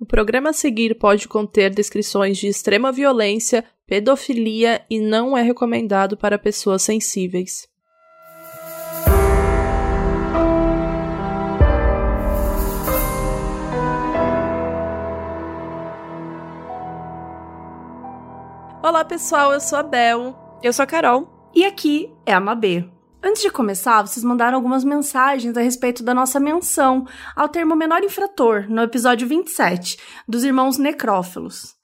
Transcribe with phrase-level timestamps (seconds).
[0.00, 6.16] O programa a seguir pode conter descrições de extrema violência, pedofilia e não é recomendado
[6.16, 7.68] para pessoas sensíveis.
[18.82, 20.34] Olá pessoal, eu sou a Bel.
[20.62, 21.28] Eu sou a Carol.
[21.54, 22.88] E aqui é a Mabê.
[23.22, 28.02] Antes de começar, vocês mandaram algumas mensagens a respeito da nossa menção ao termo menor
[28.02, 31.79] infrator no episódio 27 dos irmãos necrófilos.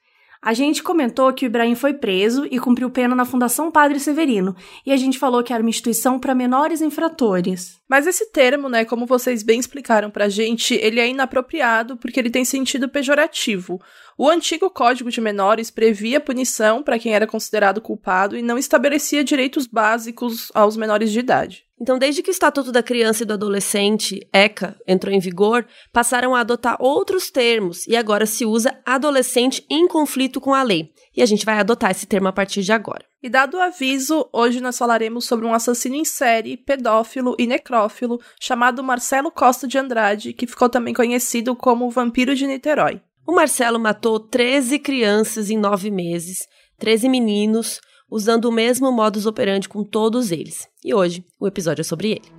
[0.46, 4.54] A gente comentou que o Ibrahim foi preso e cumpriu pena na Fundação Padre Severino,
[4.87, 7.80] e a gente falou que era uma instituição para menores infratores.
[7.88, 12.30] Mas esse termo, né, como vocês bem explicaram pra gente, ele é inapropriado porque ele
[12.30, 13.80] tem sentido pejorativo.
[14.16, 19.24] O antigo Código de Menores previa punição para quem era considerado culpado e não estabelecia
[19.24, 21.66] direitos básicos aos menores de idade.
[21.79, 26.35] Então, desde que o Estatuto da Criança e do Adolescente, ECA, entrou em vigor, passaram
[26.35, 30.91] a adotar outros termos e agora se usa adolescente em conflito com a lei.
[31.15, 33.05] E a gente vai adotar esse termo a partir de agora.
[33.23, 38.18] E dado o aviso, hoje nós falaremos sobre um assassino em série, pedófilo e necrófilo
[38.40, 43.02] chamado Marcelo Costa de Andrade, que ficou também conhecido como o Vampiro de Niterói.
[43.27, 46.46] O Marcelo matou 13 crianças em nove meses,
[46.79, 50.68] 13 meninos, usando o mesmo modus operandi com todos eles.
[50.85, 52.37] E hoje o episódio é sobre ele.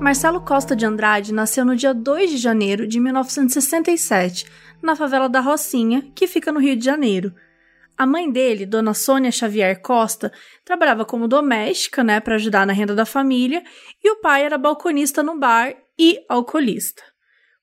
[0.00, 4.46] Marcelo Costa de Andrade nasceu no dia 2 de janeiro de 1967,
[4.80, 7.34] na favela da Rocinha, que fica no Rio de Janeiro.
[7.96, 10.32] A mãe dele, Dona Sônia Xavier Costa,
[10.64, 13.62] trabalhava como doméstica, né, para ajudar na renda da família,
[14.02, 17.02] e o pai era balconista no bar e alcoolista.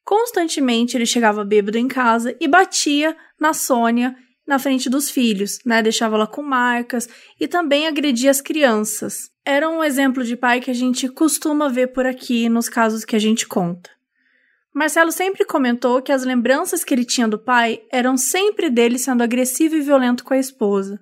[0.05, 5.81] Constantemente ele chegava bêbado em casa e batia na Sônia na frente dos filhos, né?
[5.81, 9.31] Deixava ela com marcas e também agredia as crianças.
[9.43, 13.15] Era um exemplo de pai que a gente costuma ver por aqui nos casos que
[13.15, 13.89] a gente conta.
[14.71, 19.23] Marcelo sempre comentou que as lembranças que ele tinha do pai eram sempre dele sendo
[19.23, 20.99] agressivo e violento com a esposa.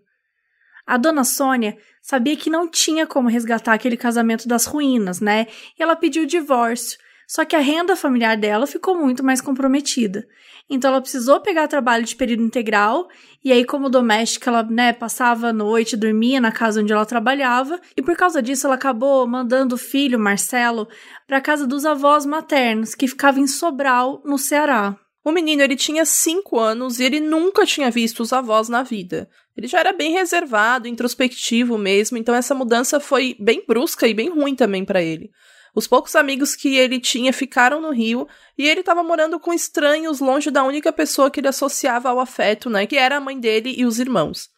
[0.85, 5.47] A dona Sônia sabia que não tinha como resgatar aquele casamento das ruínas, né?
[5.77, 6.99] E ela pediu o divórcio.
[7.27, 10.25] Só que a renda familiar dela ficou muito mais comprometida.
[10.69, 13.07] Então ela precisou pegar trabalho de período integral,
[13.43, 17.79] e aí, como doméstica, ela né, passava a noite, dormia na casa onde ela trabalhava,
[17.97, 20.87] e por causa disso ela acabou mandando o filho, Marcelo,
[21.27, 24.97] para a casa dos avós maternos, que ficava em Sobral, no Ceará.
[25.25, 29.29] O menino ele tinha 5 anos e ele nunca tinha visto os avós na vida.
[29.55, 34.29] Ele já era bem reservado, introspectivo mesmo, então essa mudança foi bem brusca e bem
[34.29, 35.31] ruim também para ele.
[35.75, 40.19] Os poucos amigos que ele tinha ficaram no Rio e ele estava morando com estranhos
[40.19, 43.73] longe da única pessoa que ele associava ao afeto, né, que era a mãe dele
[43.75, 44.49] e os irmãos.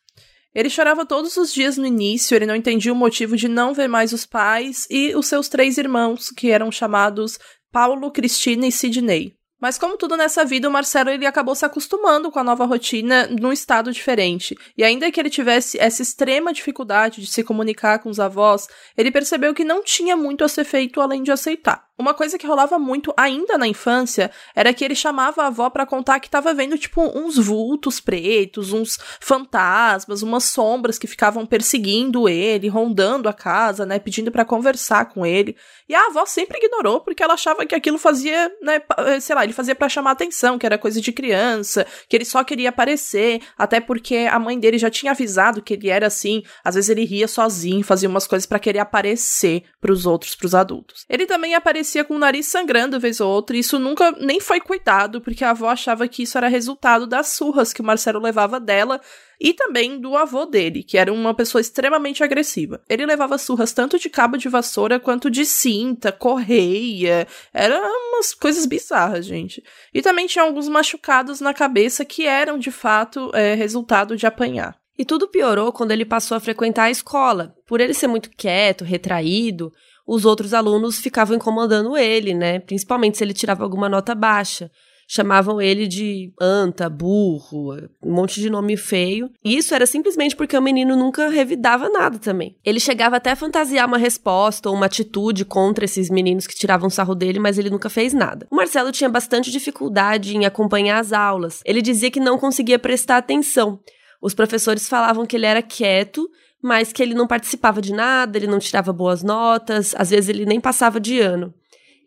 [0.53, 3.87] Ele chorava todos os dias no início, ele não entendia o motivo de não ver
[3.87, 7.37] mais os pais e os seus três irmãos, que eram chamados
[7.71, 9.35] Paulo, Cristina e Sidney.
[9.59, 13.27] Mas como tudo nessa vida, o Marcelo ele acabou se acostumando com a nova rotina
[13.27, 14.55] num estado diferente.
[14.77, 18.67] E ainda que ele tivesse essa extrema dificuldade de se comunicar com os avós,
[18.97, 21.84] ele percebeu que não tinha muito a ser feito além de aceitar.
[21.97, 25.85] Uma coisa que rolava muito ainda na infância era que ele chamava a avó para
[25.85, 32.27] contar que tava vendo tipo uns vultos pretos, uns fantasmas, umas sombras que ficavam perseguindo
[32.27, 35.55] ele, rondando a casa, né, pedindo para conversar com ele.
[35.87, 39.45] E a avó sempre ignorou porque ela achava que aquilo fazia, né, eh, sei lá,
[39.45, 43.41] ele fazia para chamar atenção, que era coisa de criança, que ele só queria aparecer,
[43.57, 47.05] até porque a mãe dele já tinha avisado que ele era assim, às vezes ele
[47.05, 51.05] ria sozinho, fazia umas coisas para querer aparecer para os outros, para os adultos.
[51.07, 54.39] Ele também aparecia aparecia com o nariz sangrando vez ou outra, e isso nunca nem
[54.39, 58.19] foi cuidado, porque a avó achava que isso era resultado das surras que o Marcelo
[58.19, 58.99] levava dela
[59.39, 62.81] e também do avô dele, que era uma pessoa extremamente agressiva.
[62.89, 67.77] Ele levava surras tanto de cabo de vassoura quanto de cinta, correia, eram
[68.09, 69.63] umas coisas bizarras, gente.
[69.93, 74.75] E também tinha alguns machucados na cabeça que eram de fato é, resultado de apanhar.
[74.97, 77.53] E tudo piorou quando ele passou a frequentar a escola.
[77.67, 79.71] Por ele ser muito quieto, retraído,
[80.05, 82.59] os outros alunos ficavam incomodando ele, né?
[82.59, 84.69] Principalmente se ele tirava alguma nota baixa.
[85.07, 89.29] Chamavam ele de anta, burro, um monte de nome feio.
[89.43, 92.57] E isso era simplesmente porque o menino nunca revidava nada também.
[92.65, 96.89] Ele chegava até a fantasiar uma resposta ou uma atitude contra esses meninos que tiravam
[96.89, 98.47] sarro dele, mas ele nunca fez nada.
[98.49, 101.61] O Marcelo tinha bastante dificuldade em acompanhar as aulas.
[101.65, 103.79] Ele dizia que não conseguia prestar atenção.
[104.19, 106.27] Os professores falavam que ele era quieto
[106.65, 110.47] mas que ele não participava de nada, ele não tirava boas notas, às vezes ele
[110.47, 111.53] nem passava de ano.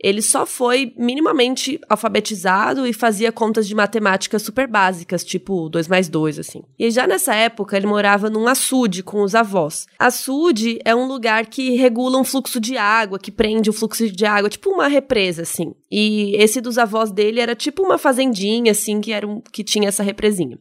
[0.02, 6.08] ele só foi minimamente alfabetizado e fazia contas de matemática super básicas, tipo 2 mais
[6.08, 6.62] 2, assim.
[6.78, 9.86] E já nessa época, ele morava num açude com os avós.
[9.98, 14.24] Açude é um lugar que regula um fluxo de água, que prende o fluxo de
[14.24, 15.74] água, tipo uma represa, assim.
[15.90, 19.88] E esse dos avós dele era tipo uma fazendinha, assim, que, era um, que tinha
[19.88, 20.58] essa represinha.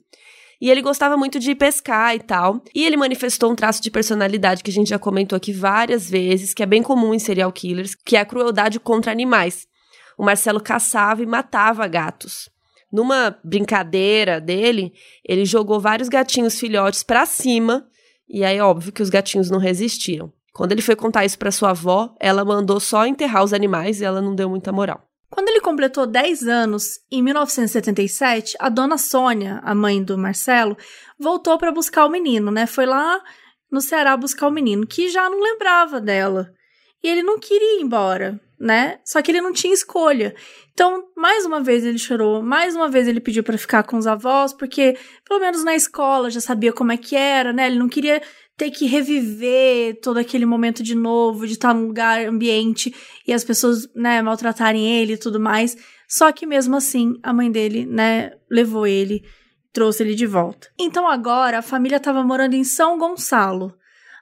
[0.59, 2.61] E ele gostava muito de pescar e tal.
[2.73, 6.53] E ele manifestou um traço de personalidade que a gente já comentou aqui várias vezes,
[6.53, 9.67] que é bem comum em serial killers, que é a crueldade contra animais.
[10.17, 12.49] O Marcelo caçava e matava gatos.
[12.91, 14.93] Numa brincadeira dele,
[15.23, 17.85] ele jogou vários gatinhos filhotes para cima,
[18.27, 20.31] e aí óbvio que os gatinhos não resistiram.
[20.53, 24.05] Quando ele foi contar isso para sua avó, ela mandou só enterrar os animais e
[24.05, 25.07] ela não deu muita moral.
[25.29, 30.77] Quando ele completou 10 anos, em 1977, a dona Sônia, a mãe do Marcelo,
[31.19, 32.65] voltou para buscar o menino, né?
[32.65, 33.21] Foi lá
[33.69, 36.49] no Ceará buscar o menino, que já não lembrava dela.
[37.03, 38.99] E ele não queria ir embora, né?
[39.03, 40.33] Só que ele não tinha escolha.
[40.71, 44.07] Então, mais uma vez ele chorou, mais uma vez ele pediu para ficar com os
[44.07, 44.97] avós, porque
[45.27, 47.67] pelo menos na escola já sabia como é que era, né?
[47.67, 48.21] Ele não queria
[48.57, 52.93] ter que reviver todo aquele momento de novo, de estar num lugar, ambiente
[53.25, 55.77] e as pessoas, né, maltratarem ele e tudo mais.
[56.09, 59.23] Só que mesmo assim, a mãe dele, né, levou ele,
[59.71, 60.69] trouxe ele de volta.
[60.79, 63.75] Então agora a família estava morando em São Gonçalo.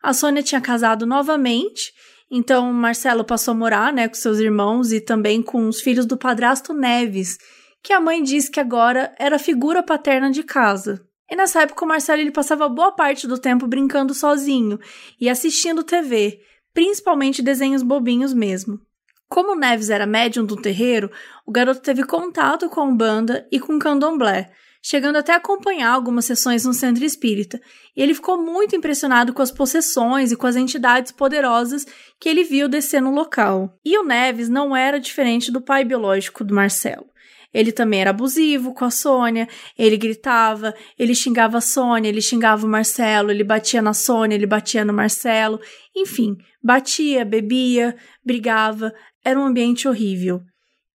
[0.03, 1.93] A Sônia tinha casado novamente,
[2.29, 6.17] então Marcelo passou a morar, né, com seus irmãos e também com os filhos do
[6.17, 7.37] padrasto Neves,
[7.81, 11.07] que a mãe disse que agora era figura paterna de casa.
[11.29, 14.79] E nessa época o Marcelo ele passava boa parte do tempo brincando sozinho
[15.19, 16.39] e assistindo TV,
[16.73, 18.79] principalmente desenhos bobinhos mesmo.
[19.27, 21.11] Como Neves era médium do terreiro,
[21.45, 24.51] o garoto teve contato com a Umbanda e com Candomblé,
[24.83, 27.59] chegando até a acompanhar algumas sessões no centro espírita,
[27.97, 31.87] e ele ficou muito impressionado com as possessões e com as entidades poderosas
[32.19, 33.75] que ele viu descer no local.
[33.83, 37.07] E o Neves não era diferente do pai biológico do Marcelo.
[37.55, 39.47] Ele também era abusivo com a Sônia,
[39.77, 44.45] ele gritava, ele xingava a Sônia, ele xingava o Marcelo, ele batia na Sônia, ele
[44.45, 45.61] batia no Marcelo,
[45.95, 48.93] enfim, batia, bebia, brigava,
[49.23, 50.41] era um ambiente horrível.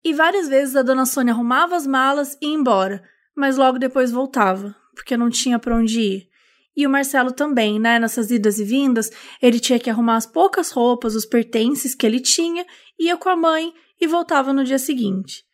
[0.02, 3.02] E várias vezes a dona Sônia arrumava as malas e ia embora,
[3.36, 6.28] mas logo depois voltava, porque não tinha para onde ir.
[6.74, 7.98] E o Marcelo também, né?
[7.98, 9.10] Nessas idas e vindas,
[9.42, 12.64] ele tinha que arrumar as poucas roupas, os pertences que ele tinha,
[12.98, 15.45] ia com a mãe e voltava no dia seguinte.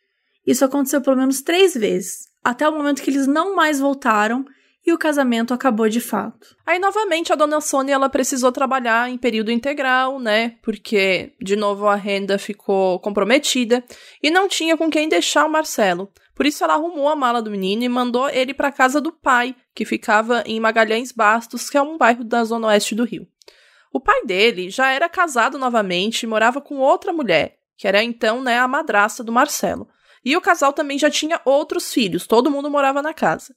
[0.45, 4.45] Isso aconteceu pelo menos três vezes, até o momento que eles não mais voltaram
[4.85, 6.55] e o casamento acabou de fato.
[6.65, 10.57] Aí, novamente, a dona Sônia ela precisou trabalhar em período integral, né?
[10.61, 13.83] Porque, de novo, a renda ficou comprometida
[14.21, 16.11] e não tinha com quem deixar o Marcelo.
[16.35, 19.55] Por isso, ela arrumou a mala do menino e mandou ele para casa do pai,
[19.73, 23.25] que ficava em Magalhães Bastos, que é um bairro da zona oeste do Rio.
[23.93, 28.41] O pai dele já era casado novamente e morava com outra mulher, que era então
[28.41, 29.87] né, a madrasta do Marcelo.
[30.23, 33.55] E o casal também já tinha outros filhos, todo mundo morava na casa.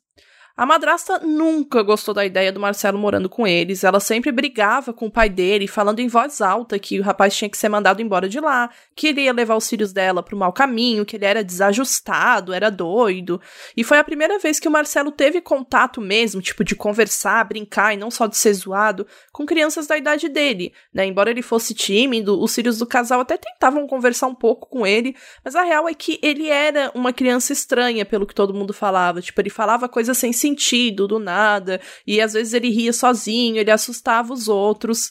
[0.58, 3.85] A madrasta nunca gostou da ideia do Marcelo morando com eles.
[3.85, 7.50] Ela sempre brigava com o pai dele, falando em voz alta que o rapaz tinha
[7.50, 10.38] que ser mandado embora de lá, que ele ia levar os filhos dela para o
[10.38, 13.38] mau caminho, que ele era desajustado, era doido.
[13.76, 17.93] E foi a primeira vez que o Marcelo teve contato mesmo, tipo, de conversar, brincar
[17.93, 21.05] e não só de ser zoado, com crianças da idade dele, né?
[21.05, 25.14] Embora ele fosse tímido, os filhos do casal até tentavam conversar um pouco com ele,
[25.44, 29.20] mas a real é que ele era uma criança estranha, pelo que todo mundo falava.
[29.20, 33.70] Tipo, ele falava coisas sem sentido, do nada, e às vezes ele ria sozinho, ele
[33.70, 35.10] assustava os outros.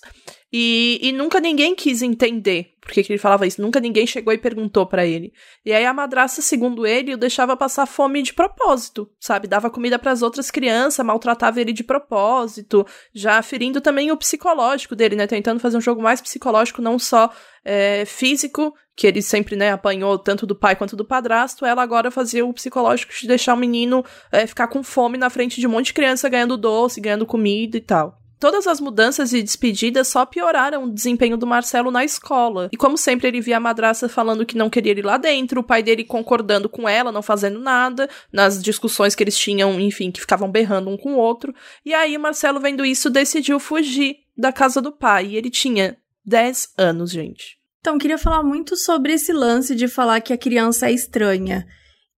[0.52, 3.60] E, e nunca ninguém quis entender por que, que ele falava isso.
[3.60, 5.34] Nunca ninguém chegou e perguntou para ele.
[5.66, 9.48] E aí a madraça, segundo ele, o deixava passar fome de propósito, sabe?
[9.48, 14.96] Dava comida para as outras crianças, maltratava ele de propósito, já ferindo também o psicológico
[14.96, 15.26] dele, né?
[15.26, 17.34] Tentando fazer um jogo mais psicológico, não só
[17.66, 22.12] é, físico, que ele sempre, né, apanhou tanto do pai quanto do padrasto, ela agora
[22.12, 25.72] fazia o psicológico de deixar o menino é, ficar com fome na frente de um
[25.72, 28.22] monte de criança ganhando doce, ganhando comida e tal.
[28.40, 32.70] Todas as mudanças e despedidas só pioraram o desempenho do Marcelo na escola.
[32.72, 35.64] E como sempre, ele via a madraça falando que não queria ir lá dentro, o
[35.64, 40.20] pai dele concordando com ela, não fazendo nada, nas discussões que eles tinham, enfim, que
[40.20, 41.54] ficavam berrando um com o outro.
[41.86, 45.28] E aí, Marcelo, vendo isso, decidiu fugir da casa do pai.
[45.28, 47.58] E ele tinha 10 anos, gente.
[47.80, 51.66] Então, queria falar muito sobre esse lance de falar que a criança é estranha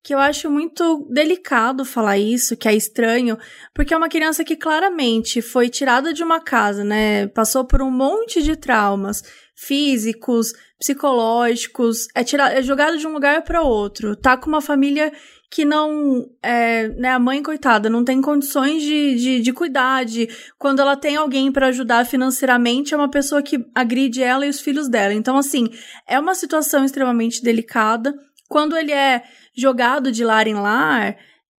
[0.03, 3.37] que eu acho muito delicado falar isso, que é estranho,
[3.73, 7.27] porque é uma criança que claramente foi tirada de uma casa, né?
[7.27, 9.21] Passou por um monte de traumas
[9.55, 15.11] físicos, psicológicos, é tirado, é jogado de um lugar para outro, tá com uma família
[15.49, 20.29] que não, é, né, a mãe, coitada, não tem condições de, de, de cuidar, de,
[20.59, 24.59] quando ela tem alguém para ajudar financeiramente, é uma pessoa que agride ela e os
[24.59, 25.13] filhos dela.
[25.13, 25.69] Então, assim,
[26.05, 28.13] é uma situação extremamente delicada.
[28.49, 29.23] Quando ele é
[29.57, 31.17] jogado de lar em lar,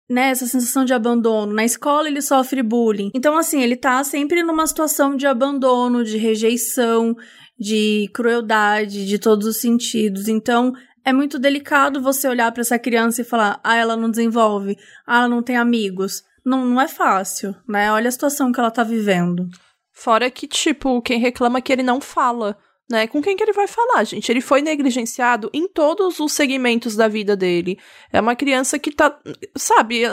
[0.10, 1.54] né, essa sensação de abandono.
[1.54, 3.12] Na escola ele sofre bullying.
[3.14, 7.16] Então, assim, ele tá sempre numa situação de abandono, de rejeição,
[7.60, 10.28] de crueldade, de todos os sentidos.
[10.28, 10.74] Então,
[11.04, 15.20] é muito delicado você olhar para essa criança e falar: ah, ela não desenvolve, ah,
[15.20, 16.24] ela não tem amigos.
[16.46, 17.92] Não, não é fácil, né?
[17.92, 19.50] Olha a situação que ela tá vivendo.
[19.92, 22.58] Fora que, tipo, quem reclama é que ele não fala,
[22.90, 23.08] né?
[23.08, 24.32] Com quem que ele vai falar, gente?
[24.32, 27.78] Ele foi negligenciado em todos os segmentos da vida dele.
[28.12, 29.20] É uma criança que tá,
[29.56, 30.04] sabe,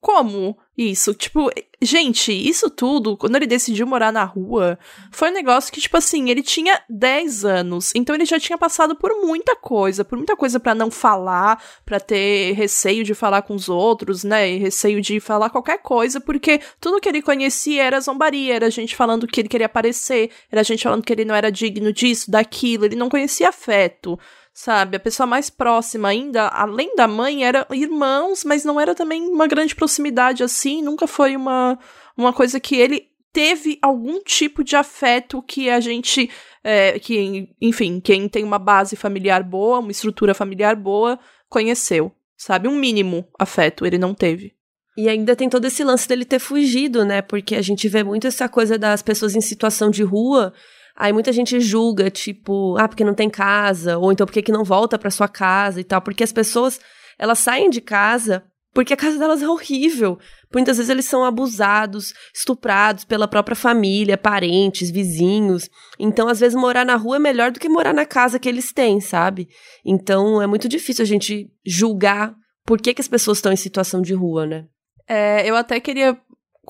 [0.00, 1.12] como isso?
[1.12, 1.50] Tipo,
[1.82, 4.78] gente, isso tudo, quando ele decidiu morar na rua,
[5.10, 8.96] foi um negócio que, tipo assim, ele tinha 10 anos, então ele já tinha passado
[8.96, 13.54] por muita coisa, por muita coisa para não falar, para ter receio de falar com
[13.54, 14.50] os outros, né?
[14.50, 18.96] E receio de falar qualquer coisa, porque tudo que ele conhecia era zombaria, era gente
[18.96, 22.86] falando que ele queria aparecer, era gente falando que ele não era digno disso, daquilo,
[22.86, 24.18] ele não conhecia afeto
[24.52, 24.96] sabe?
[24.96, 29.46] A pessoa mais próxima ainda, além da mãe, eram irmãos, mas não era também uma
[29.46, 31.78] grande proximidade assim, nunca foi uma,
[32.16, 36.28] uma coisa que ele teve algum tipo de afeto que a gente,
[36.64, 42.68] é, que, enfim, quem tem uma base familiar boa, uma estrutura familiar boa, conheceu, sabe?
[42.68, 44.54] Um mínimo afeto ele não teve.
[44.96, 47.22] E ainda tem todo esse lance dele ter fugido, né?
[47.22, 50.52] Porque a gente vê muito essa coisa das pessoas em situação de rua
[51.00, 54.62] Aí muita gente julga, tipo, ah, porque não tem casa, ou então porque que não
[54.62, 56.78] volta para sua casa e tal, porque as pessoas,
[57.18, 60.18] elas saem de casa porque a casa delas é horrível.
[60.54, 65.70] Muitas vezes eles são abusados, estuprados pela própria família, parentes, vizinhos.
[65.98, 68.70] Então, às vezes, morar na rua é melhor do que morar na casa que eles
[68.70, 69.48] têm, sabe?
[69.82, 72.34] Então, é muito difícil a gente julgar
[72.66, 74.66] por que, que as pessoas estão em situação de rua, né?
[75.08, 76.14] É, eu até queria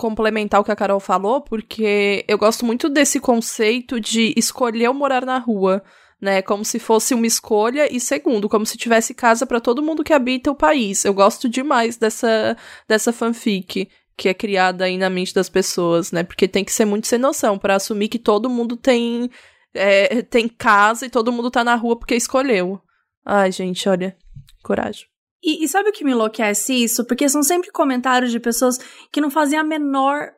[0.00, 5.26] complementar o que a Carol falou, porque eu gosto muito desse conceito de escolher morar
[5.26, 5.82] na rua,
[6.18, 6.40] né?
[6.40, 10.14] Como se fosse uma escolha e segundo, como se tivesse casa para todo mundo que
[10.14, 11.04] habita o país.
[11.04, 12.56] Eu gosto demais dessa
[12.88, 16.22] dessa fanfic que é criada aí na mente das pessoas, né?
[16.22, 19.30] Porque tem que ser muito sem noção para assumir que todo mundo tem
[19.74, 22.80] é, tem casa e todo mundo tá na rua porque escolheu.
[23.24, 24.16] Ai, gente, olha,
[24.62, 25.09] coragem.
[25.42, 27.04] E, e, sabe o que me enlouquece isso?
[27.04, 28.78] Porque são sempre comentários de pessoas
[29.10, 30.32] que não fazem a menor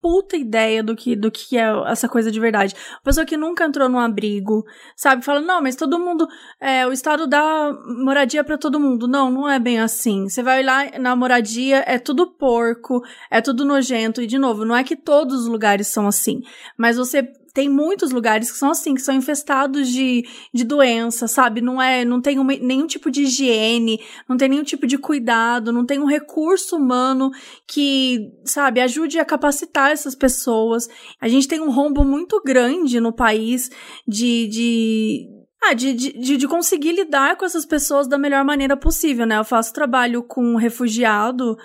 [0.00, 2.74] puta ideia do que, do que é essa coisa de verdade.
[3.02, 4.64] Pessoa que nunca entrou num abrigo,
[4.94, 5.24] sabe?
[5.24, 6.28] Fala, não, mas todo mundo.
[6.60, 7.72] É, o Estado dá
[8.04, 9.08] moradia para todo mundo.
[9.08, 10.28] Não, não é bem assim.
[10.28, 14.22] Você vai lá na moradia, é tudo porco, é tudo nojento.
[14.22, 16.40] E, de novo, não é que todos os lugares são assim.
[16.78, 21.62] Mas você tem muitos lugares que são assim, que são infestados de, de doença, sabe?
[21.62, 23.98] Não é, não tem uma, nenhum tipo de higiene,
[24.28, 27.30] não tem nenhum tipo de cuidado, não tem um recurso humano
[27.66, 30.86] que, sabe, ajude a capacitar essas pessoas.
[31.18, 33.70] A gente tem um rombo muito grande no país
[34.06, 35.26] de, de
[35.64, 39.38] ah, de, de, de conseguir lidar com essas pessoas da melhor maneira possível, né?
[39.38, 41.56] Eu faço trabalho com um refugiado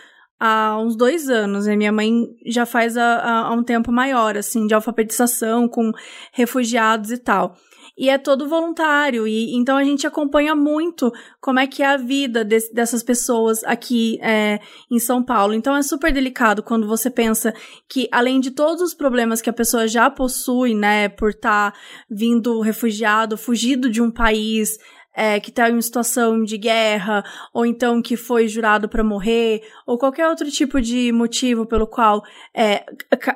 [0.42, 1.68] há uns dois anos.
[1.68, 5.92] E minha mãe já faz há, há um tempo maior, assim, de alfabetização com
[6.34, 7.56] refugiados e tal
[7.98, 9.28] e é todo voluntário.
[9.28, 13.64] E então a gente acompanha muito como é que é a vida desse, dessas pessoas
[13.64, 15.54] aqui é, em São Paulo.
[15.54, 17.54] Então é super delicado quando você pensa
[17.88, 21.78] que, além de todos os problemas que a pessoa já possui, né, por estar tá
[22.10, 24.80] vindo refugiado, fugido de um país
[25.22, 27.24] é, que está em situação de guerra,
[27.54, 32.24] ou então que foi jurado para morrer, ou qualquer outro tipo de motivo pelo qual
[32.56, 32.84] é,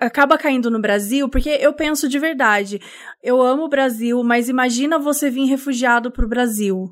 [0.02, 2.82] acaba caindo no Brasil, porque eu penso de verdade,
[3.22, 6.90] eu amo o Brasil, mas imagina você vir refugiado pro Brasil.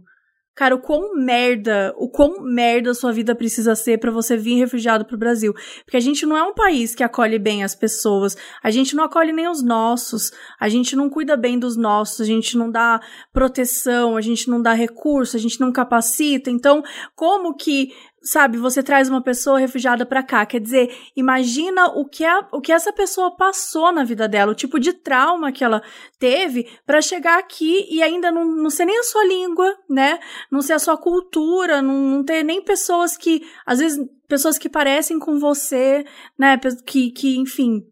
[0.56, 4.56] Cara, o quão merda, o quão merda a sua vida precisa ser para você vir
[4.56, 5.52] refugiado pro Brasil.
[5.84, 9.04] Porque a gente não é um país que acolhe bem as pessoas, a gente não
[9.04, 13.02] acolhe nem os nossos, a gente não cuida bem dos nossos, a gente não dá
[13.32, 16.52] proteção, a gente não dá recurso, a gente não capacita.
[16.52, 16.84] Então,
[17.16, 17.92] como que
[18.24, 22.62] sabe, você traz uma pessoa refugiada para cá, quer dizer, imagina o que, a, o
[22.62, 25.84] que essa pessoa passou na vida dela, o tipo de trauma que ela
[26.18, 30.20] teve para chegar aqui e ainda não, não ser nem a sua língua, né?
[30.50, 34.70] Não ser a sua cultura, não, não ter nem pessoas que, às vezes, pessoas que
[34.70, 36.06] parecem com você,
[36.40, 36.58] né?
[36.86, 37.86] Que, que enfim,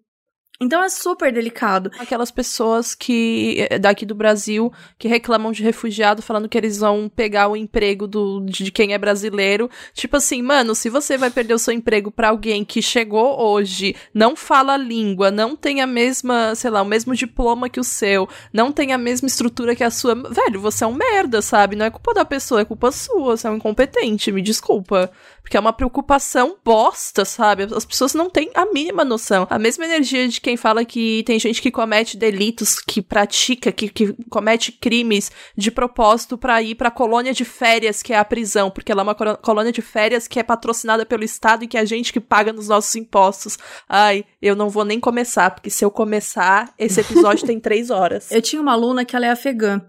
[0.62, 1.92] Então é super delicado.
[1.98, 7.10] Aquelas pessoas que eh, daqui do Brasil que reclamam de refugiado falando que eles vão
[7.10, 9.68] pegar o emprego do, de quem é brasileiro.
[9.92, 13.96] Tipo assim, mano, se você vai perder o seu emprego para alguém que chegou hoje,
[14.14, 17.84] não fala a língua, não tem a mesma, sei lá, o mesmo diploma que o
[17.84, 21.76] seu, não tem a mesma estrutura que a sua, velho, você é um merda, sabe?
[21.76, 25.12] Não é culpa da pessoa, é culpa sua, você é um incompetente, me desculpa.
[25.42, 27.64] Porque é uma preocupação bosta, sabe?
[27.76, 29.48] As pessoas não têm a mínima noção.
[29.50, 33.90] A mesma energia de quem fala que tem gente que comete delitos, que pratica, que,
[33.90, 38.70] que comete crimes de propósito para ir pra colônia de férias, que é a prisão,
[38.70, 41.82] porque ela é uma colônia de férias que é patrocinada pelo Estado e que é
[41.82, 43.58] a gente que paga nos nossos impostos.
[43.88, 48.32] Ai, eu não vou nem começar, porque se eu começar, esse episódio tem três horas.
[48.32, 49.82] Eu tinha uma aluna que ela é afegã.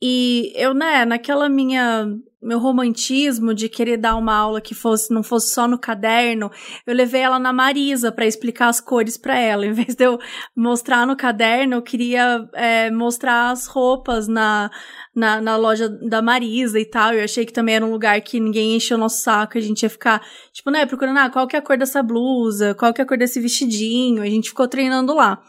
[0.00, 2.06] E eu, né, naquela minha
[2.46, 6.48] meu romantismo de querer dar uma aula que fosse não fosse só no caderno,
[6.86, 9.66] eu levei ela na Marisa para explicar as cores para ela.
[9.66, 10.16] Em vez de eu
[10.54, 14.70] mostrar no caderno, eu queria é, mostrar as roupas na,
[15.14, 17.14] na, na, loja da Marisa e tal.
[17.14, 19.82] Eu achei que também era um lugar que ninguém encheu o nosso saco, a gente
[19.82, 20.22] ia ficar,
[20.52, 23.06] tipo, né, procurando, ah, qual que é a cor dessa blusa, qual que é a
[23.06, 24.22] cor desse vestidinho.
[24.22, 25.42] A gente ficou treinando lá.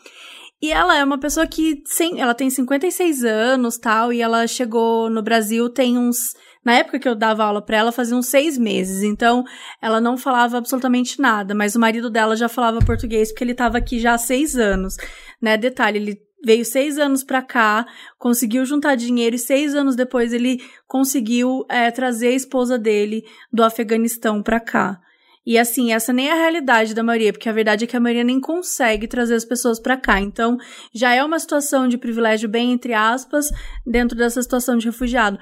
[0.62, 5.10] E ela é uma pessoa que, sem, ela tem 56 anos, tal, e ela chegou
[5.10, 6.34] no Brasil tem uns
[6.68, 9.02] na época que eu dava aula para ela, fazia uns seis meses.
[9.02, 9.46] Então,
[9.82, 11.56] ela não falava absolutamente nada.
[11.56, 14.96] Mas o marido dela já falava português porque ele estava aqui já há seis anos.
[15.42, 15.56] Né?
[15.56, 17.86] Detalhe, ele veio seis anos para cá,
[18.20, 23.64] conseguiu juntar dinheiro e seis anos depois ele conseguiu é, trazer a esposa dele do
[23.64, 25.00] Afeganistão para cá.
[25.48, 28.02] E assim, essa nem é a realidade da maioria, porque a verdade é que a
[28.02, 30.20] maioria nem consegue trazer as pessoas para cá.
[30.20, 30.58] Então,
[30.94, 33.50] já é uma situação de privilégio bem entre aspas
[33.86, 35.40] dentro dessa situação de refugiado.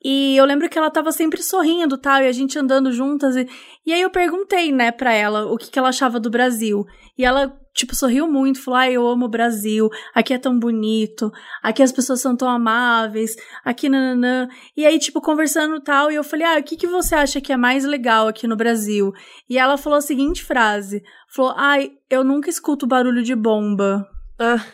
[0.00, 3.34] E eu lembro que ela tava sempre sorrindo, tal, e a gente andando juntas.
[3.34, 3.48] E,
[3.84, 6.86] e aí eu perguntei, né, pra ela o que, que ela achava do Brasil.
[7.18, 11.32] E ela, tipo, sorriu muito, falou: ai, eu amo o Brasil, aqui é tão bonito,
[11.62, 14.48] aqui as pessoas são tão amáveis, aqui nananã.
[14.76, 17.52] E aí, tipo, conversando tal, e eu falei: ah, o que, que você acha que
[17.52, 19.12] é mais legal aqui no Brasil?
[19.48, 24.06] E ela falou a seguinte frase: falou, ai, eu nunca escuto barulho de bomba.
[24.38, 24.64] Ah,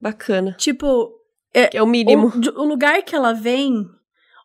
[0.00, 0.56] bacana.
[0.58, 1.12] Tipo.
[1.56, 2.32] É, é o mínimo.
[2.56, 3.86] O, o lugar que ela vem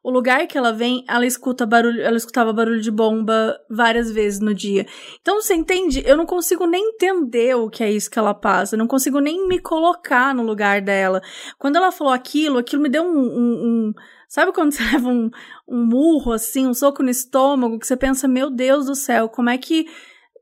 [0.01, 4.39] o lugar que ela vem, ela escuta barulho, ela escutava barulho de bomba várias vezes
[4.39, 4.85] no dia.
[5.21, 6.01] Então você entende?
[6.05, 9.19] Eu não consigo nem entender o que é isso que ela passa, eu não consigo
[9.19, 11.21] nem me colocar no lugar dela.
[11.57, 13.93] Quando ela falou aquilo, aquilo me deu um, um, um
[14.29, 15.31] Sabe quando você leva um,
[15.67, 19.49] um murro, assim, um soco no estômago, que você pensa, meu Deus do céu, como
[19.49, 19.87] é que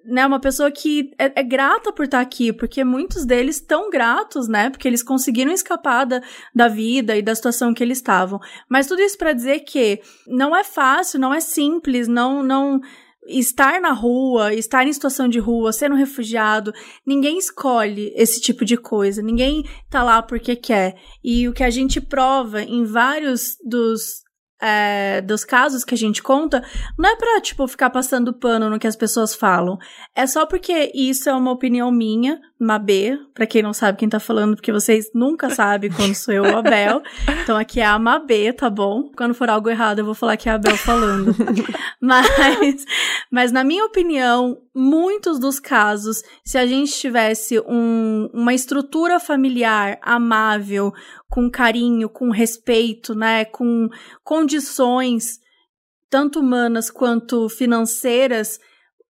[0.08, 4.48] né, uma pessoa que é, é, grata por estar aqui, porque muitos deles estão gratos,
[4.48, 6.22] né, porque eles conseguiram escapar da,
[6.56, 8.40] da vida e da situação que eles estavam.
[8.70, 12.80] Mas tudo isso para dizer que não é fácil, não é simples, não, não
[13.28, 16.74] estar na rua, estar em situação de rua, ser um refugiado,
[17.06, 20.96] ninguém escolhe esse tipo de coisa, ninguém tá lá porque quer.
[21.24, 24.26] E o que a gente prova em vários dos
[24.62, 26.64] é, dos casos que a gente conta,
[26.98, 29.78] não é pra, tipo, ficar passando pano no que as pessoas falam.
[30.16, 34.20] É só porque isso é uma opinião minha, Mabê, pra quem não sabe quem tá
[34.20, 37.02] falando, porque vocês nunca sabem quando sou eu ou a Bel.
[37.44, 39.10] Então aqui é a Mabê, tá bom?
[39.16, 41.34] Quando for algo errado, eu vou falar que é a Bel falando.
[42.02, 42.86] mas,
[43.32, 49.98] mas na minha opinião, muitos dos casos, se a gente tivesse um, uma estrutura familiar
[50.02, 50.92] amável,
[51.30, 53.88] com carinho, com respeito, né, com
[54.24, 55.40] condições
[56.10, 58.60] tanto humanas quanto financeiras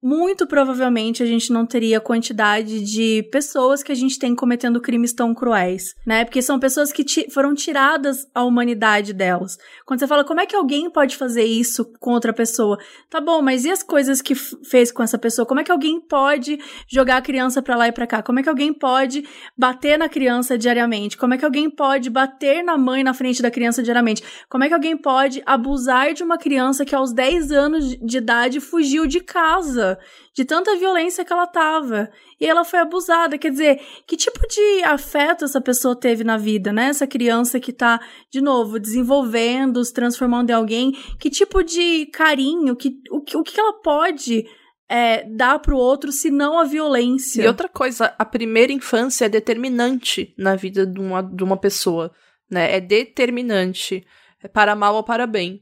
[0.08, 4.80] muito provavelmente a gente não teria a quantidade de pessoas que a gente tem cometendo
[4.80, 6.24] crimes tão cruéis, né?
[6.24, 9.58] Porque são pessoas que foram tiradas a humanidade delas.
[9.86, 12.78] Quando você fala, como é que alguém pode fazer isso com outra pessoa?
[13.10, 15.46] Tá bom, mas e as coisas que fez com essa pessoa?
[15.46, 18.24] Como é que alguém pode jogar a criança para lá e para cá?
[18.24, 19.26] Como é que alguém pode
[19.58, 21.18] bater na criança diariamente?
[21.18, 24.24] Como é que alguém pode bater na mãe na frente da criança diariamente?
[24.48, 28.62] Como é que alguém pode abusar de uma criança que aos 10 anos de idade
[28.62, 29.97] fugiu de casa?
[30.34, 32.10] De tanta violência que ela tava.
[32.40, 33.38] E ela foi abusada.
[33.38, 36.88] Quer dizer, que tipo de afeto essa pessoa teve na vida, né?
[36.88, 38.00] Essa criança que tá,
[38.32, 40.92] de novo, desenvolvendo, se transformando em alguém.
[41.20, 44.46] Que tipo de carinho, que, o, o que ela pode
[44.90, 47.44] é, dar pro outro se não a violência?
[47.44, 52.12] E outra coisa, a primeira infância é determinante na vida de uma, de uma pessoa,
[52.50, 52.76] né?
[52.76, 54.06] É determinante.
[54.44, 55.62] É para mal ou para bem,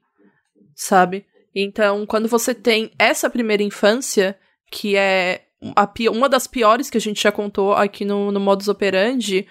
[0.76, 1.26] sabe?
[1.56, 4.38] Então, quando você tem essa primeira infância,
[4.70, 8.68] que é a, uma das piores que a gente já contou aqui no, no Modus
[8.68, 9.48] Operandi,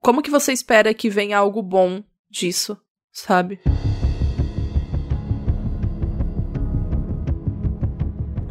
[0.00, 2.80] como que você espera que venha algo bom disso,
[3.12, 3.60] sabe?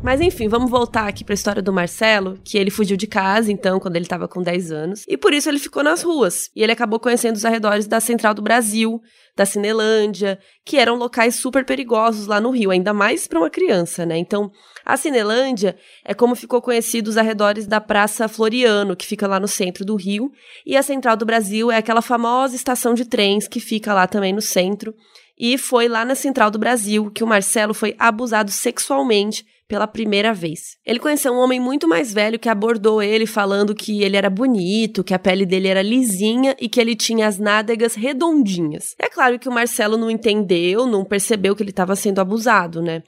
[0.05, 3.51] Mas enfim, vamos voltar aqui para a história do Marcelo, que ele fugiu de casa,
[3.51, 6.51] então, quando ele estava com 10 anos, e por isso ele ficou nas ruas.
[6.55, 9.01] E ele acabou conhecendo os arredores da Central do Brasil,
[9.35, 14.05] da Cinelândia, que eram locais super perigosos lá no Rio, ainda mais para uma criança,
[14.05, 14.15] né?
[14.15, 14.51] Então,
[14.85, 19.47] a Cinelândia é como ficou conhecido os arredores da Praça Floriano, que fica lá no
[19.47, 20.31] centro do Rio,
[20.67, 24.33] e a Central do Brasil é aquela famosa estação de trens que fica lá também
[24.33, 24.93] no centro.
[25.35, 30.33] E foi lá na Central do Brasil que o Marcelo foi abusado sexualmente pela primeira
[30.33, 30.77] vez.
[30.85, 35.03] Ele conheceu um homem muito mais velho que abordou ele falando que ele era bonito,
[35.03, 38.95] que a pele dele era lisinha e que ele tinha as nádegas redondinhas.
[38.99, 43.01] É claro que o Marcelo não entendeu, não percebeu que ele estava sendo abusado, né?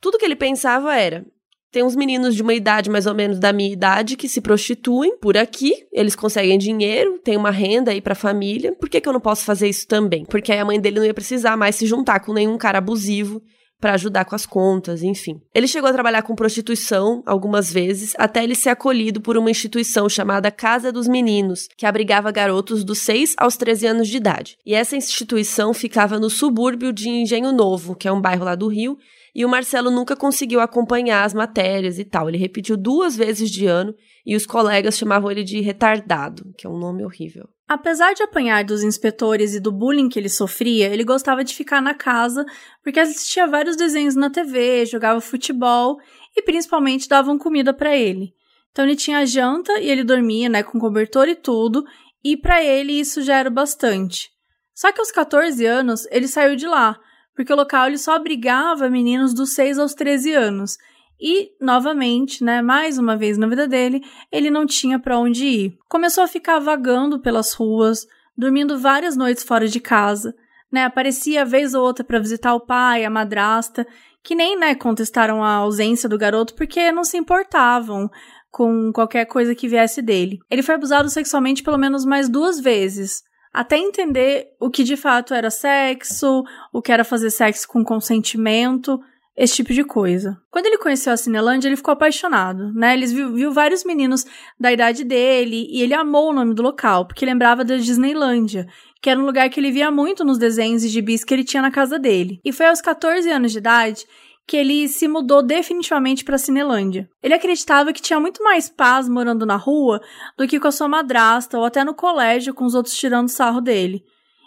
[0.00, 1.24] Tudo que ele pensava era:
[1.70, 5.16] tem uns meninos de uma idade mais ou menos da minha idade que se prostituem
[5.18, 9.12] por aqui, eles conseguem dinheiro, tem uma renda aí pra família, por que, que eu
[9.12, 10.24] não posso fazer isso também?
[10.24, 13.40] Porque aí a mãe dele não ia precisar mais se juntar com nenhum cara abusivo
[13.80, 15.40] para ajudar com as contas, enfim.
[15.54, 20.08] Ele chegou a trabalhar com prostituição algumas vezes, até ele ser acolhido por uma instituição
[20.08, 24.58] chamada Casa dos Meninos, que abrigava garotos dos 6 aos 13 anos de idade.
[24.66, 28.68] E essa instituição ficava no subúrbio de Engenho Novo, que é um bairro lá do
[28.68, 28.98] Rio,
[29.34, 32.28] e o Marcelo nunca conseguiu acompanhar as matérias e tal.
[32.28, 33.94] Ele repetiu duas vezes de ano
[34.26, 37.48] e os colegas chamavam ele de retardado, que é um nome horrível.
[37.70, 41.80] Apesar de apanhar dos inspetores e do bullying que ele sofria, ele gostava de ficar
[41.80, 42.44] na casa
[42.82, 45.96] porque assistia vários desenhos na TV, jogava futebol
[46.36, 48.34] e principalmente davam comida para ele.
[48.72, 51.84] Então ele tinha janta e ele dormia, né, com cobertor e tudo,
[52.24, 54.32] e para ele isso já era bastante.
[54.74, 56.98] Só que aos 14 anos ele saiu de lá,
[57.36, 60.76] porque o local ele só abrigava meninos dos 6 aos 13 anos.
[61.20, 64.02] E, novamente, né, mais uma vez na vida dele,
[64.32, 65.78] ele não tinha para onde ir.
[65.88, 68.06] Começou a ficar vagando pelas ruas,
[68.36, 70.34] dormindo várias noites fora de casa,
[70.72, 70.84] né?
[70.84, 73.86] Aparecia vez ou outra para visitar o pai, a madrasta,
[74.22, 78.10] que nem, né, contestaram a ausência do garoto porque não se importavam
[78.50, 80.38] com qualquer coisa que viesse dele.
[80.50, 85.34] Ele foi abusado sexualmente pelo menos mais duas vezes, até entender o que de fato
[85.34, 89.00] era sexo, o que era fazer sexo com consentimento,
[89.40, 90.38] esse tipo de coisa.
[90.50, 92.92] Quando ele conheceu a Cinelândia, ele ficou apaixonado, né?
[92.92, 94.26] Ele viu, viu, vários meninos
[94.58, 98.66] da idade dele e ele amou o nome do local, porque lembrava da Disneylândia,
[99.00, 101.62] que era um lugar que ele via muito nos desenhos e gibis que ele tinha
[101.62, 102.38] na casa dele.
[102.44, 104.06] E foi aos 14 anos de idade
[104.46, 107.08] que ele se mudou definitivamente para Cinelândia.
[107.22, 110.02] Ele acreditava que tinha muito mais paz morando na rua
[110.36, 113.62] do que com a sua madrasta ou até no colégio com os outros tirando sarro
[113.62, 114.04] dele.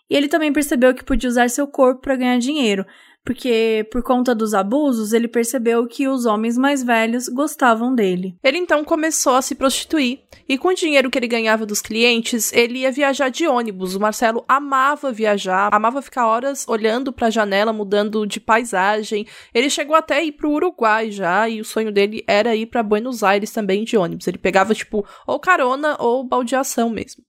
[0.07, 2.85] E ele também percebeu que podia usar seu corpo para ganhar dinheiro,
[3.23, 8.35] porque por conta dos abusos ele percebeu que os homens mais velhos gostavam dele.
[8.43, 12.51] Ele então começou a se prostituir e com o dinheiro que ele ganhava dos clientes,
[12.51, 13.95] ele ia viajar de ônibus.
[13.95, 19.25] O Marcelo amava viajar, amava ficar horas olhando para a janela, mudando de paisagem.
[19.53, 22.83] Ele chegou até a ir pro Uruguai já e o sonho dele era ir para
[22.83, 24.27] Buenos Aires também de ônibus.
[24.27, 27.23] Ele pegava tipo ou carona ou baldeação mesmo.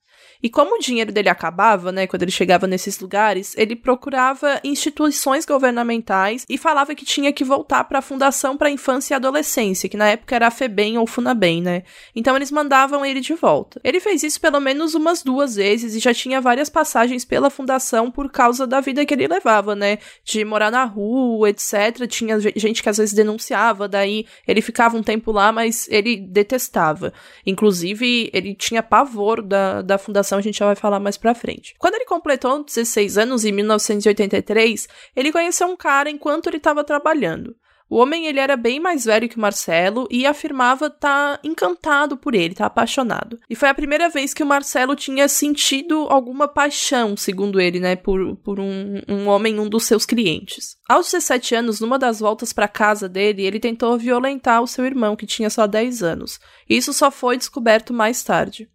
[0.44, 5.46] E como o dinheiro dele acabava, né, quando ele chegava nesses lugares, ele procurava instituições
[5.46, 9.96] governamentais e falava que tinha que voltar para a Fundação para Infância e Adolescência, que
[9.96, 11.83] na época era a FEBEM ou FUNABEM, né?
[12.14, 13.80] Então eles mandavam ele de volta.
[13.83, 18.11] Ele fez isso pelo menos umas duas vezes e já tinha várias passagens pela fundação
[18.11, 19.96] por causa da vida que ele levava, né?
[20.22, 22.07] De morar na rua, etc.
[22.07, 27.14] Tinha gente que às vezes denunciava, daí ele ficava um tempo lá, mas ele detestava.
[27.46, 31.75] Inclusive, ele tinha pavor da, da fundação a gente já vai falar mais pra frente.
[31.79, 37.57] Quando ele completou 16 anos, em 1983, ele conheceu um cara enquanto ele estava trabalhando.
[37.88, 42.16] O homem ele era bem mais velho que o Marcelo e afirmava estar tá encantado
[42.16, 43.38] por ele, tá apaixonado.
[43.49, 47.94] E foi a primeira vez que o Marcelo tinha sentido alguma paixão, segundo ele, né,
[47.94, 50.77] por, por um, um homem, um dos seus clientes.
[50.88, 55.14] Aos 17 anos, numa das voltas para casa dele, ele tentou violentar o seu irmão,
[55.14, 56.40] que tinha só 10 anos.
[56.68, 58.68] Isso só foi descoberto mais tarde.